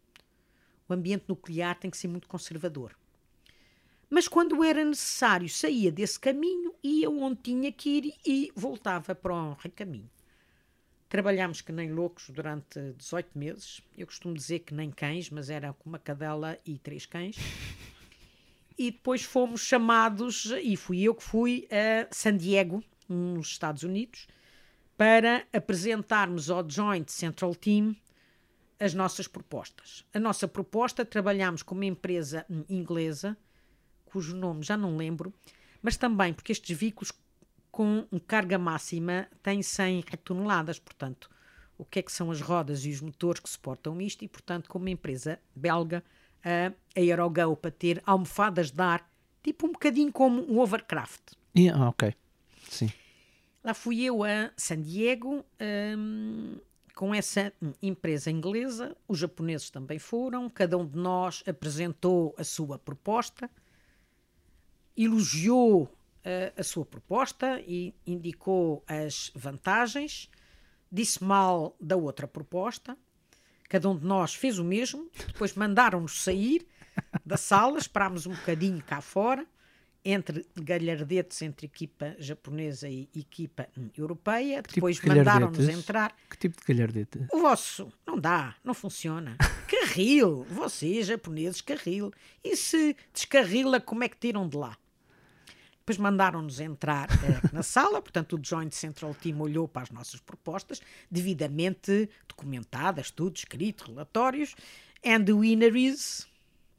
[0.88, 2.94] O ambiente nuclear tem que ser muito conservador.
[4.10, 9.32] Mas quando era necessário, saía desse caminho, ia onde tinha que ir e voltava para
[9.32, 10.10] o recaminho.
[11.12, 13.82] Trabalhámos que nem loucos durante 18 meses.
[13.98, 17.36] Eu costumo dizer que nem cães, mas era com uma cadela e três cães.
[18.78, 24.26] E depois fomos chamados, e fui eu que fui a San Diego, nos Estados Unidos,
[24.96, 27.94] para apresentarmos ao Joint Central Team
[28.80, 30.06] as nossas propostas.
[30.14, 33.36] A nossa proposta, trabalhámos com uma empresa inglesa,
[34.06, 35.30] cujo nome já não lembro,
[35.82, 37.12] mas também porque estes veículos
[37.72, 41.30] com carga máxima tem 100 toneladas, portanto,
[41.78, 44.68] o que é que são as rodas e os motores que suportam isto e, portanto,
[44.68, 46.04] como empresa belga,
[46.44, 49.10] a Aerogo para ter almofadas de ar,
[49.42, 51.32] tipo um bocadinho como um overcraft.
[51.56, 52.14] Yeah, ok,
[52.68, 52.90] sim.
[53.64, 55.44] Lá fui eu a San Diego
[55.96, 56.56] um,
[56.94, 62.78] com essa empresa inglesa, os japoneses também foram, cada um de nós apresentou a sua
[62.78, 63.48] proposta,
[64.96, 65.90] elogiou
[66.24, 70.30] a, a sua proposta e indicou as vantagens,
[70.90, 72.96] disse mal da outra proposta.
[73.68, 76.66] Cada um de nós fez o mesmo, depois mandaram-nos sair
[77.24, 79.46] da sala, esperámos um bocadinho cá fora,
[80.04, 86.14] entre galhardetes entre equipa japonesa e equipa europeia, tipo depois de mandaram-nos entrar.
[86.28, 87.26] Que tipo de galhardete?
[87.32, 89.36] O vosso não dá, não funciona.
[89.68, 92.12] Carril, vocês japoneses, carril.
[92.44, 94.76] E se descarrila, como é que tiram de lá?
[95.92, 100.20] Depois mandaram-nos entrar uh, na sala, portanto, o Joint Central Team olhou para as nossas
[100.20, 100.80] propostas,
[101.10, 104.54] devidamente documentadas, tudo escrito, relatórios,
[105.04, 106.26] and the winner is,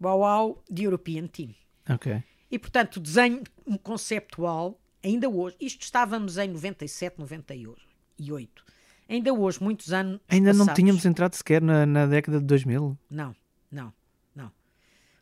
[0.01, 1.53] wow, wow, the European Team.
[1.87, 2.23] Ok.
[2.49, 3.43] E, portanto, o desenho
[3.83, 8.65] conceptual, ainda hoje, isto estávamos em 97, 98.
[9.07, 10.19] Ainda hoje, muitos anos.
[10.27, 12.97] Ainda passados, não tínhamos entrado sequer na, na década de 2000?
[13.11, 13.35] Não,
[13.71, 13.93] não,
[14.35, 14.51] não.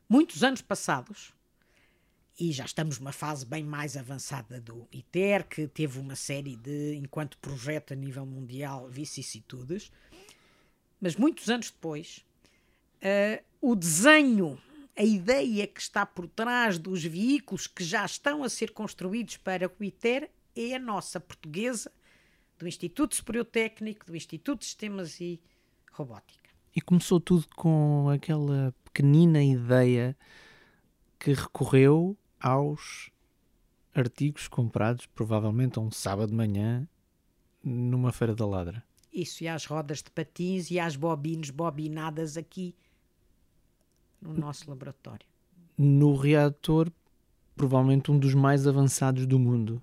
[0.07, 1.33] Muitos anos passados,
[2.41, 6.95] e já estamos numa fase bem mais avançada do ITER, que teve uma série de,
[6.95, 9.91] enquanto projeto a nível mundial, vicissitudes.
[10.99, 12.25] Mas muitos anos depois,
[12.97, 14.59] uh, o desenho,
[14.97, 19.67] a ideia que está por trás dos veículos que já estão a ser construídos para
[19.67, 21.91] o ITER é a nossa portuguesa,
[22.57, 25.39] do Instituto Superior Técnico, do Instituto de Sistemas e
[25.91, 26.49] Robótica.
[26.75, 30.17] E começou tudo com aquela pequenina ideia
[31.19, 33.11] que recorreu aos
[33.93, 36.87] artigos comprados, provavelmente a um sábado de manhã,
[37.63, 38.83] numa feira da ladra.
[39.13, 42.73] Isso, e às rodas de patins e às bobinas bobinadas aqui
[44.21, 45.25] no nosso laboratório.
[45.77, 46.91] No reator,
[47.55, 49.81] provavelmente um dos mais avançados do mundo.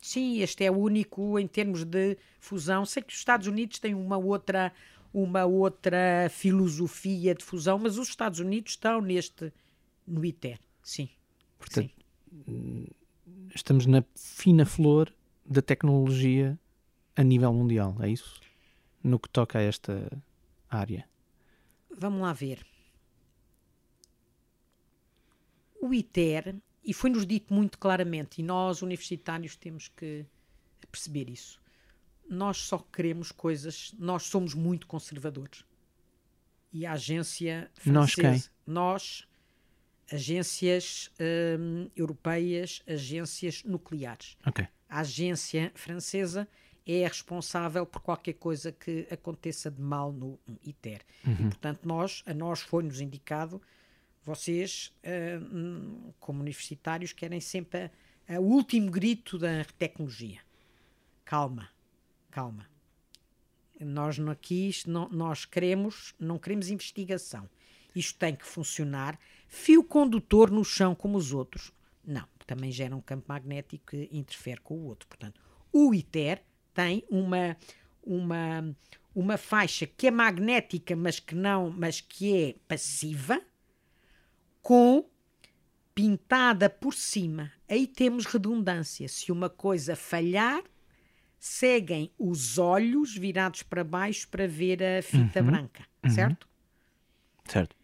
[0.00, 2.84] Sim, este é o único em termos de fusão.
[2.84, 4.72] Sei que os Estados Unidos têm uma outra,
[5.12, 9.52] uma outra filosofia de fusão, mas os Estados Unidos estão neste,
[10.06, 11.08] no ITER, sim.
[11.64, 11.94] Portanto,
[12.46, 12.86] Sim.
[13.54, 15.10] estamos na fina flor
[15.46, 16.58] da tecnologia
[17.16, 18.38] a nível mundial, é isso?
[19.02, 20.10] No que toca a esta
[20.68, 21.08] área.
[21.90, 22.66] Vamos lá ver.
[25.80, 30.26] O ITER, e foi-nos dito muito claramente, e nós universitários temos que
[30.90, 31.58] perceber isso.
[32.28, 35.64] Nós só queremos coisas, nós somos muito conservadores.
[36.72, 38.50] E a agência francesa, nós quem?
[38.66, 39.28] Nós,
[40.12, 41.10] agências
[41.58, 44.36] hum, europeias, agências nucleares.
[44.46, 44.68] Okay.
[44.88, 46.48] A agência francesa
[46.86, 51.00] é responsável por qualquer coisa que aconteça de mal no ITER.
[51.26, 51.32] Uhum.
[51.32, 53.60] E, portanto, nós, a nós foi-nos indicado,
[54.22, 54.92] vocês,
[55.52, 57.90] hum, como universitários, querem sempre
[58.28, 60.40] o último grito da tecnologia.
[61.24, 61.68] Calma,
[62.30, 62.66] calma.
[63.80, 64.70] Nós aqui,
[65.10, 67.48] nós queremos, não queremos investigação.
[67.94, 69.18] Isto tem que funcionar
[69.54, 71.72] fio condutor no chão como os outros.
[72.04, 75.08] Não, também gera um campo magnético que interfere com o outro.
[75.08, 75.40] Portanto,
[75.72, 76.42] o ITER
[76.74, 77.56] tem uma,
[78.02, 78.76] uma,
[79.14, 83.40] uma faixa que é magnética, mas que não, mas que é passiva,
[84.60, 85.08] com
[85.94, 87.52] pintada por cima.
[87.68, 89.08] Aí temos redundância.
[89.08, 90.62] Se uma coisa falhar,
[91.38, 95.46] seguem os olhos virados para baixo para ver a fita uhum.
[95.46, 96.44] branca, certo?
[96.44, 97.52] Uhum.
[97.52, 97.83] Certo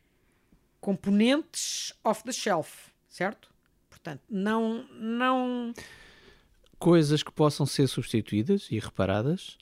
[0.81, 3.51] componentes off the shelf, certo?
[3.89, 5.73] Portanto, não, não.
[6.79, 9.59] Coisas que possam ser substituídas e reparadas,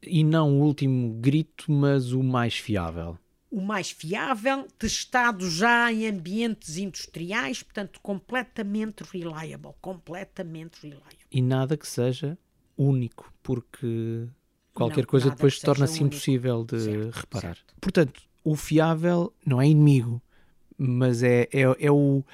[0.00, 3.18] e não o último grito, mas o mais fiável.
[3.50, 9.72] O mais fiável, testado já em ambientes industriais, portanto, completamente reliable.
[9.80, 11.18] Completamente reliable.
[11.30, 12.38] E nada que seja
[12.78, 14.28] único, porque
[14.74, 17.56] Qualquer Não, coisa depois torna-se impossível de Certo, reparar.
[17.56, 17.74] certo.
[17.80, 20.22] Portanto, o fiável não é inimigo,
[20.82, 22.24] mas é, é, é o.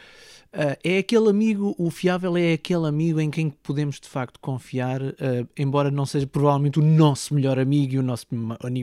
[0.52, 5.02] ah, é aquele amigo, o fiável é aquele amigo em quem podemos de facto confiar,
[5.02, 8.26] ah, embora não seja provavelmente o nosso melhor amigo e o nosso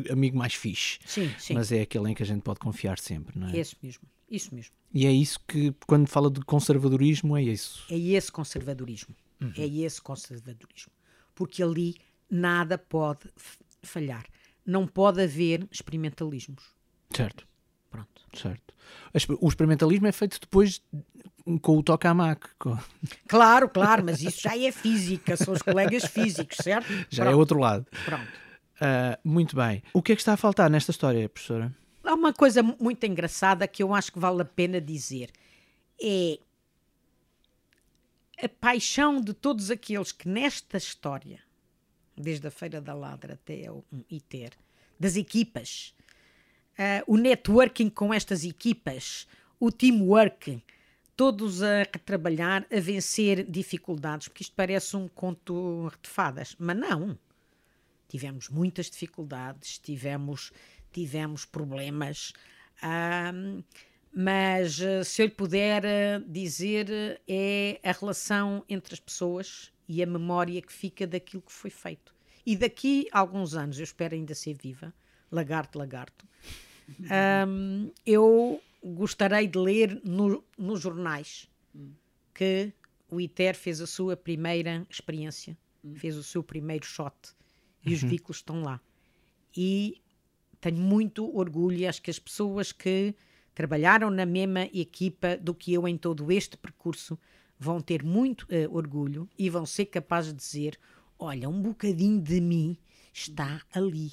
[0.10, 1.00] amigo mais fixe.
[1.06, 1.54] Sim, sim.
[1.54, 3.58] Mas é aquele em que a gente pode confiar sempre, não é?
[3.58, 4.04] É esse mesmo.
[4.30, 4.74] Isso mesmo.
[4.94, 7.86] E é isso que, quando fala de conservadorismo, é isso.
[7.90, 9.16] É esse conservadorismo.
[9.42, 9.54] Uhum.
[9.58, 10.92] É esse conservadorismo.
[11.34, 11.96] Porque ali
[12.30, 13.30] nada pode
[13.84, 14.26] falhar.
[14.66, 16.64] Não pode haver experimentalismos.
[17.12, 17.48] Certo.
[18.38, 18.74] Certo.
[19.42, 20.82] O experimentalismo é feito depois
[21.62, 22.48] com o tokamak.
[22.60, 22.78] com-
[23.28, 26.88] Claro, claro, mas isso já é física, são os colegas físicos, certo?
[27.10, 27.86] Já é Pronto, outro lado.
[28.04, 28.28] Pronto.
[28.82, 29.82] Ah, muito bem.
[29.94, 31.74] O que é que está a faltar nesta história, professora?
[32.04, 35.32] Há uma coisa mu- muito engraçada que eu acho que vale a pena dizer.
[36.02, 36.38] É
[38.44, 41.40] a paixão de todos aqueles que nesta história,
[42.18, 44.52] desde a Feira da Ladra até o ITER,
[45.00, 45.95] das equipas,
[46.78, 49.28] ah, o networking com estas equipas,
[49.60, 50.62] o teamwork,
[51.16, 57.18] todos a trabalhar, a vencer dificuldades, porque isto parece um conto de fadas, mas não
[58.08, 60.52] tivemos muitas dificuldades, tivemos,
[60.92, 62.34] tivemos problemas,
[62.82, 63.62] ahm,
[64.14, 70.02] mas eh, se eu lhe puder eh, dizer, é a relação entre as pessoas e
[70.02, 72.16] a memória que fica daquilo que foi feito.
[72.46, 74.94] E daqui a alguns anos, eu espero ainda ser viva,
[75.30, 76.26] lagarto, lagarto,
[77.10, 81.50] ahm, eu gostarei de ler no- nos jornais
[82.34, 82.72] que
[83.10, 85.58] o ITER fez a sua primeira experiência,
[85.96, 87.16] fez o seu primeiro shot
[87.86, 88.80] e os veículos estão lá.
[89.56, 90.02] E
[90.60, 93.14] tenho muito orgulho acho que as pessoas que
[93.54, 97.18] trabalharam na mesma equipa do que eu em todo este percurso
[97.58, 100.78] vão ter muito eh, orgulho e vão ser capazes de dizer:
[101.18, 102.78] olha, um bocadinho de mim
[103.14, 104.12] está ali.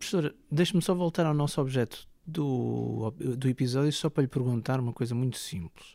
[0.00, 4.94] Professora, deixe-me só voltar ao nosso objeto do, do episódio, só para lhe perguntar uma
[4.94, 5.94] coisa muito simples.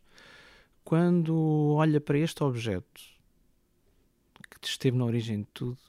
[0.84, 3.02] Quando olha para este objeto
[4.62, 5.80] que esteve na origem de tudo,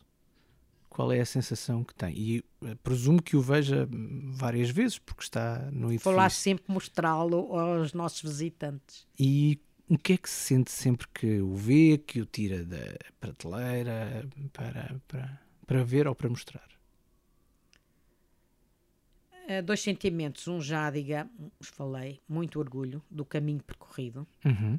[0.89, 2.15] qual é a sensação que tem?
[2.17, 3.87] E eh, presumo que o veja
[4.33, 6.43] várias vezes, porque está no Vou lá edifício.
[6.43, 9.07] sempre mostrá-lo aos nossos visitantes.
[9.19, 9.61] E
[9.91, 14.27] o que é que se sente sempre que o vê, que o tira da prateleira
[14.55, 16.76] para, para, para ver ou para mostrar?
[19.47, 20.49] Eh, dois sentimentos.
[20.49, 21.31] Um já, digamos,
[21.63, 24.27] falei, muito orgulho do caminho percorrido.
[24.45, 24.79] Uhum.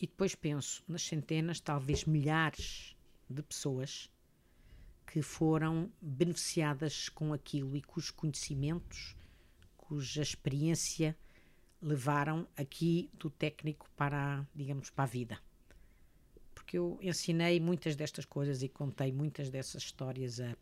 [0.00, 2.96] E depois penso nas centenas, talvez milhares
[3.28, 4.10] de pessoas
[5.06, 9.14] que foram beneficiadas com aquilo e cujos conhecimentos,
[9.76, 11.16] cuja experiência
[11.82, 15.38] levaram aqui do técnico para, a, digamos, para a vida.
[16.54, 20.56] Porque eu ensinei muitas destas coisas e contei muitas dessas histórias a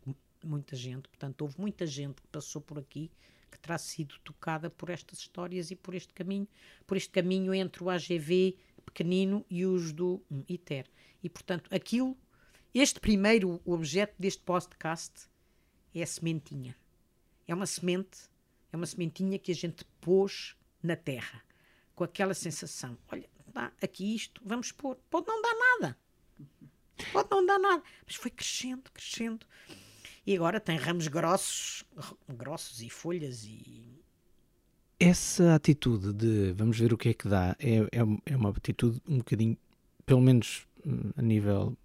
[0.47, 1.07] muita gente.
[1.09, 3.11] Portanto, houve muita gente que passou por aqui
[3.49, 6.47] que terá sido tocada por estas histórias e por este caminho,
[6.85, 10.85] por este caminho entre o AGV pequenino e os do hum, ITER.
[11.23, 12.17] E, portanto, aquilo,
[12.73, 15.27] este primeiro objeto deste podcast
[15.93, 16.75] é a sementinha.
[17.47, 18.29] É uma semente,
[18.71, 21.43] é uma sementinha que a gente pôs na terra,
[21.93, 25.97] com aquela sensação, olha, dá aqui isto, vamos pôr, pode não dar nada,
[27.11, 29.45] pode não dar nada, mas foi crescendo, crescendo,
[30.25, 31.83] e agora tem ramos grossos,
[32.27, 34.03] grossos e folhas e
[34.99, 39.01] Essa atitude de vamos ver o que é que dá é, é, é uma atitude
[39.07, 39.57] um bocadinho,
[40.05, 41.77] pelo menos hum, a nível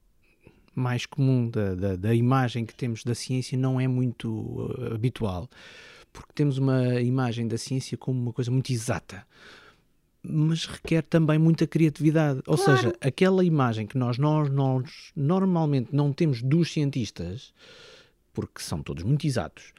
[0.74, 5.49] mais comum da, da, da imagem que temos da ciência, não é muito uh, habitual.
[6.12, 9.24] Porque temos uma imagem da ciência como uma coisa muito exata.
[10.22, 12.41] Mas requer também muita criatividade.
[12.47, 12.76] Ou Claro.
[12.76, 17.53] seja, aquela imagem que nós, nós, nós normalmente não temos dos cientistas,
[18.35, 19.72] porque são todos muito exatos,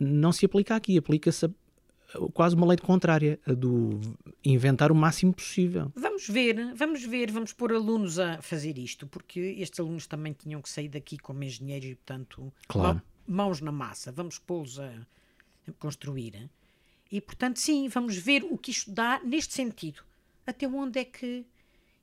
[0.00, 0.98] não se aplica aqui.
[0.98, 1.48] Aplica-se
[2.32, 4.00] quase uma lei contrária, a do
[4.44, 5.92] inventar o máximo possível.
[5.94, 10.62] Vamos ver, vamos ver, vamos pôr alunos a fazer isto, porque estes alunos também tinham
[10.62, 12.94] que sair daqui como engenheiros e, portanto, Claro.
[12.94, 14.90] mão- mãos na massa, vamos pô-los a,
[15.68, 16.48] a construir.
[17.10, 20.00] E, portanto, sim, vamos ver o que isto dá neste sentido.
[20.46, 21.44] Até onde é que.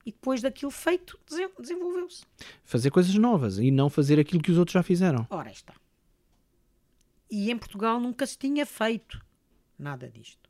[0.05, 2.23] E depois daquilo feito, desen- desenvolveu-se.
[2.65, 5.25] Fazer coisas novas e não fazer aquilo que os outros já fizeram.
[5.29, 5.73] Ora está.
[7.31, 9.23] E em Portugal nunca se tinha feito
[9.79, 10.49] nada disto.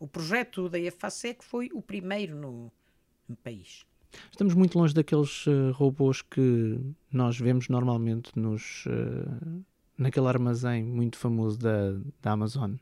[0.00, 2.72] O projeto da EFASEC foi o primeiro no,
[3.28, 3.84] no país.
[4.30, 6.78] Estamos muito longe daqueles eh, robôs que
[7.10, 9.62] nós vemos normalmente nos, eh,
[9.96, 12.74] naquele armazém muito famoso da, da Amazon.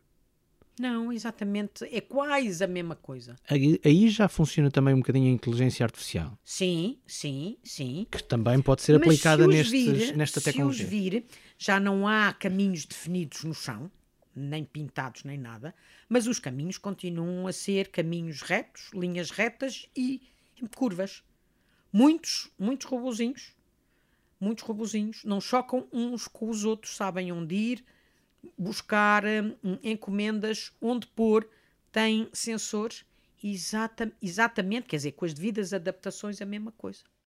[0.81, 1.85] Não, exatamente.
[1.95, 3.37] É quase a mesma coisa.
[3.49, 8.07] Aí, aí já funciona também um bocadinho a inteligência artificial, Sim, sim, sim.
[8.11, 10.85] que também pode ser Mas aplicada se nestes- vir- nesta Se tecnologia.
[10.85, 11.25] os vir,
[11.59, 13.91] já não há caminhos definidos no chão,
[14.35, 15.75] nem pintados, nem nada,
[16.09, 20.23] mas os caminhos continuam a ser caminhos retos, linhas retas e
[20.77, 21.23] curvas.
[21.93, 23.53] Muitos, muitos robozinhos,
[24.41, 27.85] muitos robozinhos, não chocam uns com os outros, sabem onde ir,
[28.57, 31.49] buscar hum, encomendas, onde pôr,
[31.93, 33.05] têm sensores,
[33.43, 37.03] exata, exatamente, quer dizer, com as devidas adaptações a mesma coisa.